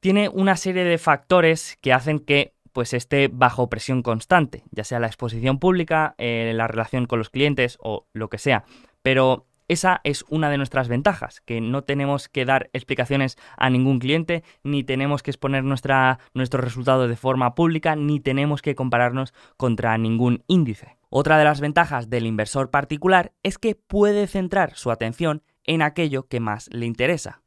tiene 0.00 0.28
una 0.28 0.56
serie 0.56 0.84
de 0.84 0.98
factores 0.98 1.78
que 1.80 1.92
hacen 1.92 2.18
que 2.18 2.54
pues 2.74 2.92
esté 2.92 3.28
bajo 3.32 3.70
presión 3.70 4.02
constante, 4.02 4.64
ya 4.72 4.84
sea 4.84 4.98
la 4.98 5.06
exposición 5.06 5.58
pública, 5.58 6.14
eh, 6.18 6.52
la 6.54 6.66
relación 6.66 7.06
con 7.06 7.20
los 7.20 7.30
clientes 7.30 7.78
o 7.80 8.06
lo 8.12 8.28
que 8.28 8.36
sea. 8.36 8.64
Pero 9.00 9.46
esa 9.68 10.00
es 10.02 10.24
una 10.28 10.50
de 10.50 10.58
nuestras 10.58 10.88
ventajas, 10.88 11.40
que 11.40 11.60
no 11.60 11.84
tenemos 11.84 12.28
que 12.28 12.44
dar 12.44 12.70
explicaciones 12.72 13.38
a 13.56 13.70
ningún 13.70 14.00
cliente, 14.00 14.42
ni 14.64 14.82
tenemos 14.82 15.22
que 15.22 15.30
exponer 15.30 15.62
nuestra, 15.62 16.18
nuestros 16.34 16.64
resultados 16.64 17.08
de 17.08 17.16
forma 17.16 17.54
pública, 17.54 17.94
ni 17.94 18.18
tenemos 18.18 18.60
que 18.60 18.74
compararnos 18.74 19.32
contra 19.56 19.96
ningún 19.96 20.42
índice. 20.48 20.98
Otra 21.10 21.38
de 21.38 21.44
las 21.44 21.60
ventajas 21.60 22.10
del 22.10 22.26
inversor 22.26 22.70
particular 22.70 23.32
es 23.44 23.56
que 23.56 23.76
puede 23.76 24.26
centrar 24.26 24.74
su 24.74 24.90
atención 24.90 25.42
en 25.62 25.80
aquello 25.80 26.26
que 26.26 26.40
más 26.40 26.68
le 26.72 26.86
interesa. 26.86 27.43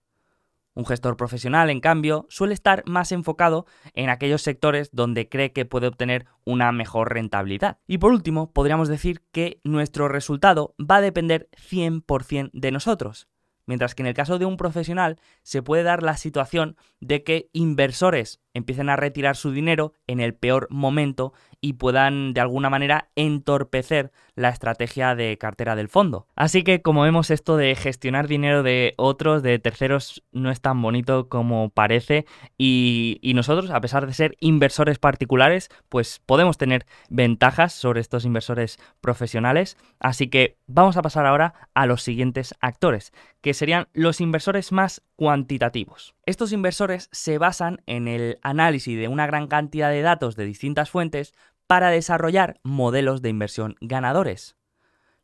Un 0.77 0.85
gestor 0.85 1.17
profesional, 1.17 1.71
en 1.71 1.79
cambio, 1.79 2.27
suele 2.29 2.53
estar 2.53 2.83
más 2.85 3.11
enfocado 3.11 3.65
en 3.95 4.11
aquellos 4.11 4.43
sectores 4.43 4.91
donde 4.91 5.27
cree 5.27 5.51
que 5.51 5.65
puede 5.65 5.87
obtener 5.87 6.27
una 6.45 6.71
mejor 6.71 7.11
rentabilidad. 7.11 7.79
Y 7.87 7.97
por 7.97 8.11
último, 8.11 8.51
podríamos 8.53 8.87
decir 8.87 9.23
que 9.31 9.59
nuestro 9.63 10.07
resultado 10.07 10.75
va 10.79 10.97
a 10.97 11.01
depender 11.01 11.49
100% 11.55 12.51
de 12.53 12.71
nosotros. 12.71 13.27
mientras 13.65 13.95
que 13.95 14.03
en 14.03 14.07
el 14.07 14.13
caso 14.13 14.37
de 14.37 14.45
un 14.45 14.55
profesional 14.55 15.19
se 15.41 15.61
puede 15.61 15.83
dar 15.83 16.01
la 16.01 16.15
situación 16.15 16.77
de 17.01 17.23
que 17.23 17.49
inversores 17.53 18.39
empiecen 18.53 18.87
a 18.87 18.95
retirar 18.95 19.35
su 19.35 19.51
dinero 19.51 19.93
en 20.05 20.21
el 20.21 20.35
peor 20.35 20.67
momento 20.69 21.33
y 21.61 21.73
puedan 21.73 22.33
de 22.33 22.41
alguna 22.41 22.69
manera 22.69 23.09
entorpecer 23.15 24.11
la 24.35 24.49
estrategia 24.49 25.15
de 25.15 25.37
cartera 25.37 25.75
del 25.75 25.89
fondo. 25.89 26.27
Así 26.35 26.63
que 26.63 26.81
como 26.81 27.01
vemos 27.01 27.31
esto 27.31 27.57
de 27.57 27.75
gestionar 27.75 28.27
dinero 28.27 28.61
de 28.61 28.93
otros, 28.97 29.41
de 29.41 29.57
terceros, 29.57 30.23
no 30.31 30.51
es 30.51 30.61
tan 30.61 30.81
bonito 30.81 31.27
como 31.27 31.69
parece 31.69 32.25
y, 32.57 33.19
nosotros, 33.35 33.71
a 33.71 33.81
pesar 33.81 34.05
de 34.05 34.13
ser 34.13 34.35
inversores 34.39 34.99
particulares, 34.99 35.69
pues 35.89 36.21
podemos 36.25 36.57
tener 36.57 36.85
ventajas 37.09 37.73
sobre 37.73 38.01
estos 38.01 38.25
inversores 38.25 38.77
profesionales. 39.01 39.77
Así 39.99 40.27
que 40.27 40.57
vamos 40.67 40.97
a 40.97 41.01
pasar 41.01 41.25
ahora 41.25 41.53
a 41.73 41.85
los 41.85 42.03
siguientes 42.03 42.53
actores, 42.61 43.11
que 43.41 43.53
serían 43.53 43.87
los 43.93 44.21
inversores 44.21 44.71
más 44.71 45.01
cuantitativos. 45.17 46.15
Estos 46.25 46.53
inversores 46.53 47.09
se 47.11 47.37
basan 47.39 47.81
en 47.87 48.07
el 48.07 48.37
análisis 48.43 48.97
de 48.97 49.09
una 49.09 49.27
gran 49.27 49.47
cantidad 49.47 49.89
de 49.89 50.01
datos 50.01 50.37
de 50.37 50.45
distintas 50.45 50.89
fuentes 50.89 51.33
para 51.65 51.89
desarrollar 51.89 52.61
modelos 52.63 53.21
de 53.21 53.29
inversión 53.29 53.75
ganadores. 53.81 54.55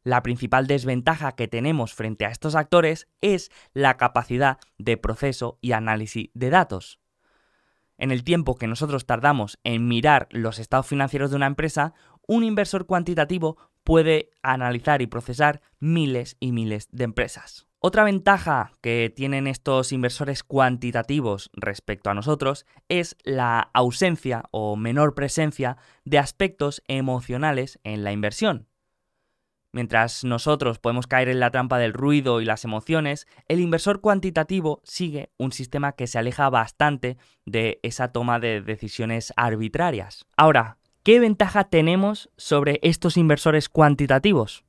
La 0.04 0.22
principal 0.22 0.68
desventaja 0.68 1.34
que 1.34 1.48
tenemos 1.48 1.94
frente 1.94 2.26
a 2.26 2.30
estos 2.30 2.56
actores 2.56 3.08
es 3.22 3.52
la 3.74 3.96
capacidad 3.96 4.58
de 4.78 4.98
proceso 4.98 5.60
y 5.62 5.72
análisis 5.72 6.30
de 6.34 6.50
datos. 6.50 7.00
En 7.98 8.12
el 8.12 8.24
tiempo 8.24 8.56
que 8.56 8.68
nosotros 8.68 9.06
tardamos 9.06 9.60
en 9.64 9.88
mirar 9.88 10.28
los 10.32 10.60
estados 10.60 10.88
financieros 10.88 11.30
de 11.30 11.38
una 11.38 11.46
empresa, 11.46 11.94
un 12.28 12.44
inversor 12.44 12.88
cuantitativo 12.88 13.58
puede 13.84 14.32
analizar 14.42 15.02
y 15.02 15.08
procesar 15.08 15.62
miles 15.80 16.36
y 16.40 16.52
miles 16.52 16.90
de 16.92 17.04
empresas. 17.04 17.68
Otra 17.86 18.06
ventaja 18.06 18.72
que 18.80 19.12
tienen 19.14 19.46
estos 19.46 19.92
inversores 19.92 20.42
cuantitativos 20.42 21.50
respecto 21.52 22.10
a 22.10 22.14
nosotros 22.14 22.66
es 22.88 23.18
la 23.26 23.72
ausencia 23.74 24.46
o 24.52 24.78
menor 24.78 25.16
presencia 25.16 25.76
de 26.06 26.18
aspectos 26.18 26.82
emocionales 26.88 27.82
en 27.84 28.06
la 28.06 28.14
inversión. 28.14 28.70
Mientras 29.74 30.24
nosotros 30.24 30.80
podemos 30.80 31.08
caer 31.08 31.28
en 31.28 31.42
la 31.42 31.52
trampa 31.52 31.78
del 31.78 31.92
ruido 31.92 32.40
y 32.40 32.46
las 32.46 32.64
emociones, 32.64 33.28
el 33.50 33.60
inversor 33.60 34.00
cuantitativo 34.00 34.80
sigue 34.86 35.34
un 35.38 35.52
sistema 35.52 35.92
que 35.92 36.08
se 36.08 36.18
aleja 36.18 36.50
bastante 36.50 37.18
de 37.46 37.82
esa 37.84 38.14
toma 38.14 38.40
de 38.40 38.62
decisiones 38.62 39.34
arbitrarias. 39.36 40.26
Ahora, 40.38 40.78
¿qué 41.04 41.20
ventaja 41.20 41.66
tenemos 41.66 42.30
sobre 42.38 42.80
estos 42.82 43.18
inversores 43.18 43.68
cuantitativos? 43.68 44.64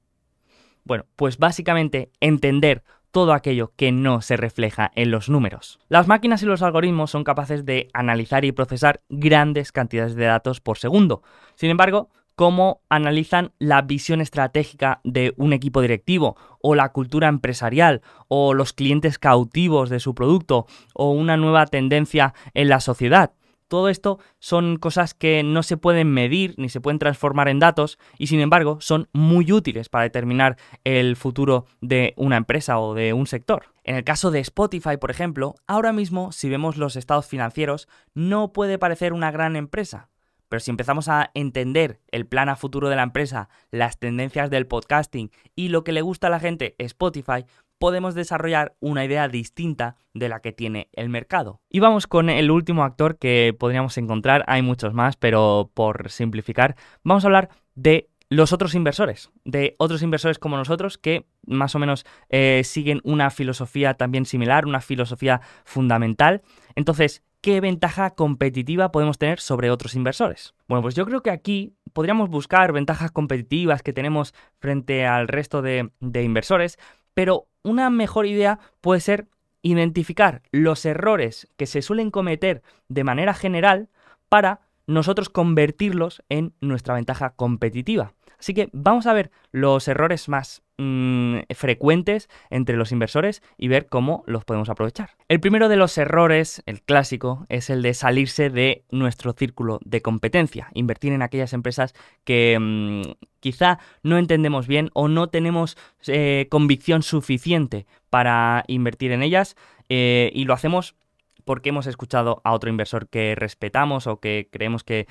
Bueno, 0.83 1.06
pues 1.14 1.38
básicamente 1.38 2.11
entender 2.21 2.83
todo 3.14 3.33
aquello 3.33 3.73
que 3.76 3.92
no 3.92 4.23
se 4.23 4.37
refleja 4.37 4.90
en 4.97 5.12
los 5.12 5.28
números. 5.28 5.78
Las 5.88 6.09
máquinas 6.09 6.42
y 6.42 6.47
los 6.47 6.62
algoritmos 6.62 7.12
son 7.12 7.23
capaces 7.23 7.64
de 7.64 7.88
analizar 7.92 8.44
y 8.44 8.50
procesar 8.50 9.02
grandes 9.09 9.71
cantidades 9.71 10.16
de 10.16 10.25
datos 10.25 10.61
por 10.61 10.78
segundo. 10.78 11.23
Sin 11.54 11.71
embargo, 11.71 12.11
cómo 12.35 12.80
analizan 12.88 13.52
la 13.61 13.83
visión 13.83 14.21
estratégica 14.21 15.00
de 15.04 15.33
un 15.37 15.52
equipo 15.52 15.80
directivo 15.80 16.37
o 16.61 16.75
la 16.75 16.88
cultura 16.88 17.28
empresarial 17.28 18.02
o 18.26 18.52
los 18.52 18.73
clientes 18.73 19.21
cautivos 19.21 19.90
de 19.90 20.00
su 20.00 20.16
producto 20.16 20.66
o 20.92 21.12
una 21.12 21.37
nueva 21.37 21.66
tendencia 21.66 22.35
en 22.52 22.68
la 22.68 22.80
sociedad. 22.80 23.30
Todo 23.68 23.88
esto 23.88 24.18
son 24.38 24.76
cosas 24.76 25.14
que 25.14 25.42
no 25.42 25.62
se 25.62 25.76
pueden 25.76 26.12
medir 26.12 26.54
ni 26.59 26.68
se 26.68 26.80
pueden 26.80 26.99
transformar 26.99 27.49
en 27.49 27.59
datos 27.59 27.99
y 28.18 28.26
sin 28.26 28.40
embargo 28.40 28.78
son 28.80 29.09
muy 29.12 29.52
útiles 29.52 29.88
para 29.88 30.04
determinar 30.04 30.56
el 30.85 31.16
futuro 31.16 31.66
de 31.80 32.14
una 32.16 32.37
empresa 32.37 32.78
o 32.78 32.94
de 32.94 33.12
un 33.12 33.26
sector. 33.26 33.73
En 33.83 33.97
el 33.97 34.04
caso 34.04 34.30
de 34.30 34.40
Spotify, 34.40 34.97
por 34.99 35.11
ejemplo, 35.11 35.54
ahora 35.66 35.92
mismo 35.92 36.33
si 36.33 36.49
vemos 36.49 36.76
los 36.76 36.97
estados 36.97 37.26
financieros 37.26 37.88
no 38.14 38.52
puede 38.52 38.78
parecer 38.78 39.12
una 39.12 39.30
gran 39.30 39.56
empresa, 39.56 40.09
pero 40.49 40.61
si 40.61 40.71
empezamos 40.71 41.09
a 41.09 41.30
entender 41.35 42.00
el 42.12 42.26
plan 42.26 42.49
a 42.49 42.56
futuro 42.56 42.88
de 42.88 42.97
la 42.97 43.02
empresa, 43.02 43.49
las 43.71 43.99
tendencias 43.99 44.50
del 44.50 44.66
podcasting 44.66 45.33
y 45.56 45.68
lo 45.68 45.83
que 45.85 45.92
le 45.92 46.00
gusta 46.00 46.28
a 46.28 46.30
la 46.30 46.38
gente 46.38 46.76
Spotify, 46.78 47.44
podemos 47.78 48.14
desarrollar 48.14 48.74
una 48.80 49.04
idea 49.04 49.28
distinta 49.28 49.96
de 50.12 50.28
la 50.28 50.40
que 50.40 50.52
tiene 50.52 50.88
el 50.92 51.08
mercado. 51.08 51.60
Y 51.68 51.80
vamos 51.80 52.06
con 52.06 52.30
el 52.30 52.50
último 52.50 52.84
actor 52.84 53.18
que 53.18 53.54
podríamos 53.58 53.98
encontrar, 53.98 54.44
hay 54.46 54.62
muchos 54.62 54.94
más, 54.94 55.16
pero 55.16 55.70
por 55.74 56.10
simplificar, 56.10 56.76
vamos 57.02 57.24
a 57.24 57.28
hablar 57.28 57.50
de 57.74 58.08
los 58.28 58.52
otros 58.52 58.74
inversores, 58.74 59.30
de 59.44 59.74
otros 59.78 60.02
inversores 60.02 60.38
como 60.38 60.56
nosotros 60.56 60.98
que 60.98 61.26
más 61.46 61.74
o 61.74 61.78
menos 61.78 62.04
eh, 62.30 62.62
siguen 62.64 63.00
una 63.04 63.30
filosofía 63.30 63.94
también 63.94 64.24
similar, 64.24 64.66
una 64.66 64.80
filosofía 64.80 65.40
fundamental. 65.64 66.42
Entonces, 66.74 67.22
¿qué 67.40 67.60
ventaja 67.60 68.10
competitiva 68.10 68.90
podemos 68.90 69.18
tener 69.18 69.40
sobre 69.40 69.70
otros 69.70 69.94
inversores? 69.94 70.54
Bueno, 70.68 70.82
pues 70.82 70.94
yo 70.94 71.04
creo 71.04 71.22
que 71.22 71.30
aquí 71.30 71.74
podríamos 71.92 72.30
buscar 72.30 72.72
ventajas 72.72 73.12
competitivas 73.12 73.82
que 73.82 73.92
tenemos 73.92 74.34
frente 74.58 75.06
al 75.06 75.28
resto 75.28 75.62
de, 75.62 75.90
de 76.00 76.22
inversores, 76.22 76.78
pero 77.12 77.46
una 77.64 77.90
mejor 77.90 78.27
idea 78.27 78.61
puede 78.81 79.00
ser 79.00 79.27
identificar 79.62 80.42
los 80.53 80.85
errores 80.85 81.48
que 81.57 81.66
se 81.66 81.83
suelen 81.83 82.11
cometer 82.11 82.62
de 82.88 83.03
manera 83.03 83.35
general 83.35 83.88
para 84.29 84.61
nosotros 84.87 85.31
convertirlos 85.31 86.22
en 86.29 86.53
nuestra 86.61 86.94
ventaja 86.94 87.31
competitiva. 87.31 88.12
Así 88.38 88.55
que 88.55 88.68
vamos 88.73 89.07
a 89.07 89.12
ver 89.12 89.31
los 89.53 89.87
errores 89.88 90.29
más 90.29 90.62
mm, 90.79 91.38
frecuentes 91.55 92.29
entre 92.51 92.77
los 92.77 92.92
inversores 92.92 93.42
y 93.57 93.68
ver 93.68 93.87
cómo 93.87 94.25
los 94.27 94.44
podemos 94.44 94.68
aprovechar. 94.68 95.11
El 95.29 95.40
primero 95.40 95.68
de 95.68 95.77
los 95.77 95.97
errores, 95.99 96.62
el 96.66 96.83
clásico, 96.83 97.47
es 97.49 97.70
el 97.70 97.83
de 97.83 97.94
salirse 97.94 98.51
de 98.51 98.85
nuestro 98.90 99.33
círculo 99.33 99.81
de 99.85 100.03
competencia, 100.03 100.68
invertir 100.75 101.12
en 101.12 101.23
aquellas 101.23 101.53
empresas 101.53 101.94
que 102.25 102.59
mm, 102.61 103.03
quizá 103.40 103.79
no 104.03 104.18
entendemos 104.18 104.66
bien 104.66 104.90
o 104.94 105.09
no 105.09 105.29
tenemos 105.29 105.77
eh, 106.07 106.47
convicción 106.51 107.03
suficiente 107.03 107.87
para 108.11 108.64
invertir 108.68 109.12
en 109.12 109.23
ellas 109.23 109.57
eh, 109.88 110.31
y 110.35 110.44
lo 110.44 110.55
hacemos 110.55 110.97
porque 111.44 111.70
hemos 111.70 111.87
escuchado 111.87 112.40
a 112.44 112.52
otro 112.52 112.70
inversor 112.70 113.09
que 113.09 113.35
respetamos 113.35 114.07
o 114.07 114.20
que 114.20 114.48
creemos 114.50 114.85
que, 114.85 115.07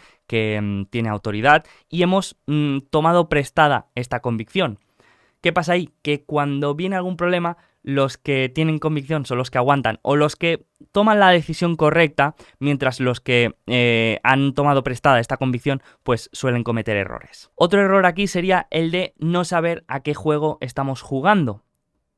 mm, 0.62 0.86
tiene 0.86 1.10
autoridad 1.10 1.66
y 1.90 2.04
hemos 2.04 2.38
mm, 2.48 2.80
tomado 2.90 3.30
prestada 3.30 3.88
esta 3.96 4.20
convicción. 4.20 4.80
¿Qué 5.42 5.52
pasa 5.52 5.74
ahí? 5.74 5.90
Que 6.02 6.24
cuando 6.24 6.74
viene 6.74 6.96
algún 6.96 7.18
problema, 7.18 7.58
los 7.84 8.18
que 8.18 8.50
tienen 8.50 8.80
convicción 8.80 9.26
son 9.26 9.38
los 9.38 9.52
que 9.52 9.58
aguantan 9.58 10.00
o 10.02 10.16
los 10.16 10.36
que 10.36 10.66
toman 10.92 11.20
la 11.20 11.30
decisión 11.30 11.76
correcta, 11.76 12.36
mientras 12.60 13.00
los 13.00 13.20
que 13.20 13.56
eh, 13.68 14.20
han 14.24 14.54
tomado 14.54 14.84
prestada 14.84 15.20
esta 15.20 15.38
convicción 15.38 15.82
pues 16.04 16.30
suelen 16.32 16.64
cometer 16.64 16.96
errores. 16.96 17.52
Otro 17.56 17.82
error 17.82 18.06
aquí 18.06 18.28
sería 18.28 18.68
el 18.72 18.92
de 18.92 19.14
no 19.18 19.44
saber 19.44 19.84
a 19.88 20.00
qué 20.02 20.14
juego 20.14 20.58
estamos 20.62 21.02
jugando. 21.02 21.64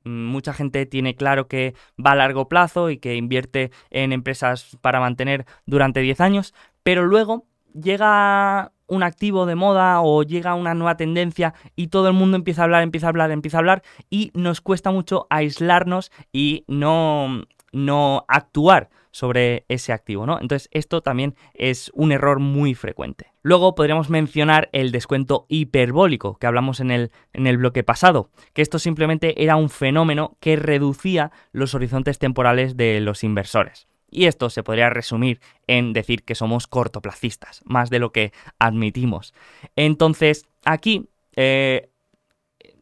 Mucha 0.05 0.53
gente 0.53 0.85
tiene 0.85 1.15
claro 1.15 1.47
que 1.47 1.73
va 2.03 2.11
a 2.11 2.15
largo 2.15 2.47
plazo 2.47 2.89
y 2.89 2.97
que 2.97 3.15
invierte 3.15 3.71
en 3.89 4.13
empresas 4.13 4.77
para 4.81 4.99
mantener 4.99 5.45
durante 5.65 5.99
10 5.99 6.21
años, 6.21 6.53
pero 6.83 7.05
luego 7.05 7.45
llega 7.73 8.71
un 8.87 9.03
activo 9.03 9.45
de 9.45 9.55
moda 9.55 10.01
o 10.01 10.23
llega 10.23 10.55
una 10.55 10.73
nueva 10.73 10.97
tendencia 10.97 11.53
y 11.75 11.87
todo 11.87 12.07
el 12.07 12.13
mundo 12.13 12.37
empieza 12.37 12.61
a 12.61 12.65
hablar, 12.65 12.83
empieza 12.83 13.07
a 13.07 13.09
hablar, 13.09 13.31
empieza 13.31 13.57
a 13.57 13.59
hablar 13.59 13.83
y 14.09 14.31
nos 14.33 14.61
cuesta 14.61 14.91
mucho 14.91 15.27
aislarnos 15.29 16.11
y 16.31 16.63
no, 16.67 17.43
no 17.71 18.25
actuar 18.27 18.89
sobre 19.15 19.63
ese 19.69 19.93
activo, 19.93 20.25
¿no? 20.25 20.41
Entonces, 20.41 20.67
esto 20.73 20.99
también 20.99 21.35
es 21.53 21.89
un 21.93 22.11
error 22.11 22.39
muy 22.39 22.75
frecuente. 22.75 23.31
Luego 23.43 23.73
podríamos 23.73 24.09
mencionar 24.09 24.67
el 24.73 24.91
descuento 24.91 25.45
hiperbólico 25.47 26.37
que 26.37 26.47
hablamos 26.47 26.81
en 26.81 26.91
el, 26.91 27.11
en 27.31 27.47
el 27.47 27.57
bloque 27.57 27.81
pasado, 27.81 28.29
que 28.51 28.61
esto 28.61 28.77
simplemente 28.77 29.41
era 29.41 29.55
un 29.55 29.69
fenómeno 29.69 30.35
que 30.41 30.57
reducía 30.57 31.31
los 31.53 31.73
horizontes 31.75 32.19
temporales 32.19 32.75
de 32.75 32.99
los 32.99 33.23
inversores. 33.23 33.87
Y 34.11 34.25
esto 34.25 34.49
se 34.49 34.63
podría 34.63 34.89
resumir 34.89 35.39
en 35.65 35.93
decir 35.93 36.23
que 36.25 36.35
somos 36.35 36.67
cortoplacistas, 36.67 37.61
más 37.63 37.89
de 37.89 37.99
lo 37.99 38.11
que 38.11 38.33
admitimos. 38.59 39.33
Entonces, 39.77 40.45
aquí 40.65 41.07
eh, 41.37 41.89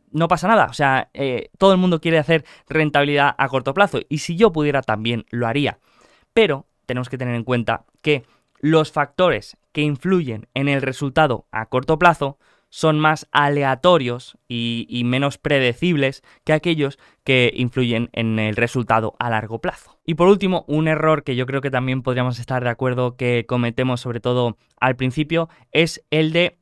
no 0.10 0.28
pasa 0.28 0.48
nada. 0.48 0.66
O 0.66 0.74
sea, 0.74 1.12
eh, 1.14 1.52
todo 1.60 1.74
el 1.74 1.78
mundo 1.78 2.02
quiere 2.02 2.18
hacer 2.18 2.44
rentabilidad 2.68 3.36
a 3.38 3.48
corto 3.50 3.76
plazo. 3.76 4.00
Y 4.10 4.18
si 4.18 4.36
yo 4.36 4.52
pudiera 4.52 4.82
también 4.82 5.26
lo 5.30 5.46
haría. 5.46 5.78
Pero 6.34 6.66
tenemos 6.86 7.10
que 7.10 7.18
tener 7.18 7.36
en 7.36 7.44
cuenta 7.44 7.86
que 8.02 8.24
los 8.60 8.92
factores 8.92 9.58
que 9.72 9.82
influyen 9.82 10.48
en 10.54 10.70
el 10.70 10.82
resultado 10.82 11.48
a 11.52 11.66
corto 11.66 12.00
plazo 12.00 12.38
son 12.74 13.00
más 13.00 13.28
aleatorios 13.32 14.36
y, 14.48 15.04
menos 15.06 15.38
predecibles 15.38 16.24
que 16.44 16.54
aquellos 16.54 16.98
que 17.24 17.54
influyen 17.56 18.10
en 18.14 18.40
el 18.40 18.56
resultado 18.56 19.16
a 19.20 19.30
largo 19.30 19.62
plazo. 19.62 20.00
Y 20.08 20.16
por 20.16 20.28
último, 20.28 20.66
un 20.68 20.88
error 20.88 21.24
que 21.24 21.36
yo 21.36 21.46
creo 21.46 21.62
que 21.62 21.70
también 21.70 22.02
podríamos 22.02 22.40
estar 22.40 22.64
de 22.64 22.72
acuerdo 22.72 23.16
que 23.16 23.46
cometemos 23.48 24.02
sobre 24.02 24.22
todo 24.22 24.58
al 24.80 24.96
principio 24.96 25.50
es 25.72 26.04
el 26.10 26.34
de 26.34 26.58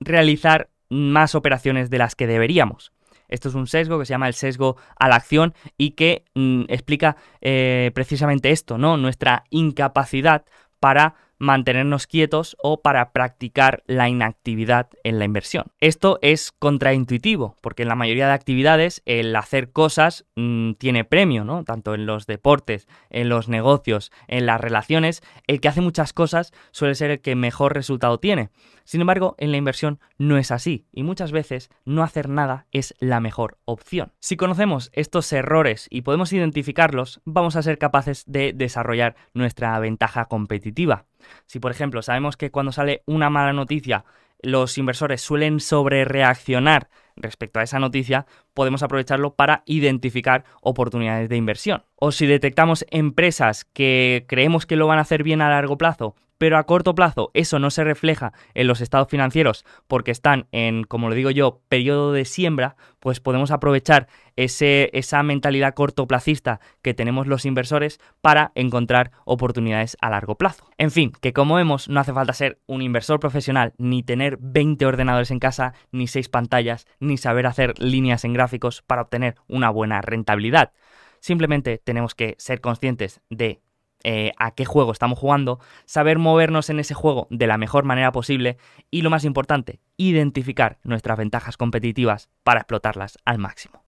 realizar 0.00 0.70
más 0.88 1.34
operaciones 1.34 1.90
de 1.90 1.98
las 1.98 2.14
que 2.16 2.26
deberíamos. 2.26 2.93
Esto 3.28 3.48
es 3.48 3.54
un 3.54 3.66
sesgo 3.66 3.98
que 3.98 4.06
se 4.06 4.10
llama 4.12 4.28
el 4.28 4.34
sesgo 4.34 4.76
a 4.98 5.08
la 5.08 5.16
acción 5.16 5.54
y 5.76 5.92
que 5.92 6.24
mm, 6.34 6.64
explica 6.68 7.16
eh, 7.40 7.90
precisamente 7.94 8.50
esto, 8.50 8.78
¿no? 8.78 8.96
Nuestra 8.96 9.44
incapacidad 9.50 10.44
para 10.80 11.14
mantenernos 11.38 12.06
quietos 12.06 12.56
o 12.62 12.80
para 12.82 13.12
practicar 13.12 13.82
la 13.86 14.08
inactividad 14.08 14.88
en 15.02 15.18
la 15.18 15.24
inversión. 15.24 15.66
Esto 15.80 16.18
es 16.22 16.52
contraintuitivo, 16.52 17.56
porque 17.60 17.82
en 17.82 17.88
la 17.88 17.94
mayoría 17.94 18.26
de 18.26 18.32
actividades 18.32 19.02
el 19.04 19.34
hacer 19.36 19.72
cosas 19.72 20.26
mm, 20.36 20.72
tiene 20.72 21.04
premio, 21.04 21.44
¿no? 21.44 21.64
Tanto 21.64 21.94
en 21.94 22.06
los 22.06 22.26
deportes, 22.26 22.88
en 23.10 23.28
los 23.28 23.48
negocios, 23.48 24.12
en 24.28 24.46
las 24.46 24.60
relaciones, 24.60 25.22
el 25.46 25.60
que 25.60 25.68
hace 25.68 25.80
muchas 25.80 26.12
cosas 26.12 26.52
suele 26.70 26.94
ser 26.94 27.10
el 27.10 27.20
que 27.20 27.34
mejor 27.34 27.74
resultado 27.74 28.18
tiene. 28.18 28.50
Sin 28.84 29.00
embargo, 29.00 29.34
en 29.38 29.50
la 29.50 29.56
inversión 29.56 29.98
no 30.18 30.36
es 30.36 30.50
así 30.50 30.86
y 30.92 31.02
muchas 31.02 31.32
veces 31.32 31.70
no 31.84 32.02
hacer 32.02 32.28
nada 32.28 32.66
es 32.70 32.94
la 32.98 33.20
mejor 33.20 33.58
opción. 33.64 34.12
Si 34.20 34.36
conocemos 34.36 34.90
estos 34.92 35.32
errores 35.32 35.86
y 35.90 36.02
podemos 36.02 36.32
identificarlos, 36.32 37.20
vamos 37.24 37.56
a 37.56 37.62
ser 37.62 37.78
capaces 37.78 38.24
de 38.26 38.52
desarrollar 38.52 39.16
nuestra 39.32 39.78
ventaja 39.78 40.26
competitiva. 40.26 41.06
Si 41.46 41.58
por 41.60 41.70
ejemplo 41.70 42.02
sabemos 42.02 42.36
que 42.36 42.50
cuando 42.50 42.72
sale 42.72 43.02
una 43.06 43.30
mala 43.30 43.52
noticia 43.52 44.04
los 44.44 44.78
inversores 44.78 45.20
suelen 45.22 45.58
sobrereaccionar 45.60 46.88
respecto 47.16 47.60
a 47.60 47.62
esa 47.62 47.78
noticia, 47.78 48.26
podemos 48.52 48.82
aprovecharlo 48.82 49.34
para 49.34 49.62
identificar 49.66 50.44
oportunidades 50.60 51.28
de 51.28 51.36
inversión. 51.36 51.84
O 51.96 52.12
si 52.12 52.26
detectamos 52.26 52.84
empresas 52.90 53.64
que 53.64 54.24
creemos 54.28 54.66
que 54.66 54.76
lo 54.76 54.86
van 54.86 54.98
a 54.98 55.02
hacer 55.02 55.22
bien 55.22 55.40
a 55.40 55.48
largo 55.48 55.78
plazo, 55.78 56.14
pero 56.38 56.58
a 56.58 56.64
corto 56.64 56.94
plazo 56.94 57.30
eso 57.34 57.58
no 57.58 57.70
se 57.70 57.84
refleja 57.84 58.32
en 58.54 58.66
los 58.66 58.80
estados 58.80 59.08
financieros 59.08 59.64
porque 59.86 60.10
están 60.10 60.46
en, 60.52 60.84
como 60.84 61.08
lo 61.08 61.14
digo 61.14 61.30
yo, 61.30 61.60
periodo 61.68 62.12
de 62.12 62.24
siembra, 62.24 62.76
pues 63.00 63.20
podemos 63.20 63.50
aprovechar 63.50 64.08
ese, 64.36 64.90
esa 64.92 65.22
mentalidad 65.22 65.74
cortoplacista 65.74 66.60
que 66.82 66.94
tenemos 66.94 67.26
los 67.26 67.44
inversores 67.44 68.00
para 68.20 68.52
encontrar 68.54 69.12
oportunidades 69.24 69.96
a 70.00 70.10
largo 70.10 70.36
plazo. 70.36 70.70
En 70.78 70.90
fin, 70.90 71.12
que 71.20 71.32
como 71.32 71.54
vemos, 71.54 71.88
no 71.88 72.00
hace 72.00 72.12
falta 72.12 72.32
ser 72.32 72.58
un 72.66 72.82
inversor 72.82 73.20
profesional, 73.20 73.74
ni 73.78 74.02
tener 74.02 74.38
20 74.40 74.86
ordenadores 74.86 75.30
en 75.30 75.38
casa, 75.38 75.74
ni 75.92 76.06
6 76.06 76.28
pantallas, 76.28 76.86
ni 77.00 77.16
saber 77.16 77.46
hacer 77.46 77.78
líneas 77.78 78.24
en 78.24 78.32
gráficos 78.32 78.82
para 78.82 79.02
obtener 79.02 79.36
una 79.48 79.70
buena 79.70 80.00
rentabilidad. 80.00 80.72
Simplemente 81.20 81.78
tenemos 81.78 82.14
que 82.14 82.34
ser 82.38 82.60
conscientes 82.60 83.22
de 83.30 83.62
eh, 84.04 84.32
a 84.38 84.52
qué 84.52 84.64
juego 84.64 84.92
estamos 84.92 85.18
jugando, 85.18 85.58
saber 85.86 86.18
movernos 86.18 86.70
en 86.70 86.78
ese 86.78 86.94
juego 86.94 87.26
de 87.30 87.46
la 87.46 87.58
mejor 87.58 87.84
manera 87.84 88.12
posible 88.12 88.58
y 88.90 89.02
lo 89.02 89.10
más 89.10 89.24
importante, 89.24 89.80
identificar 89.96 90.78
nuestras 90.84 91.18
ventajas 91.18 91.56
competitivas 91.56 92.28
para 92.42 92.60
explotarlas 92.60 93.18
al 93.24 93.38
máximo. 93.38 93.82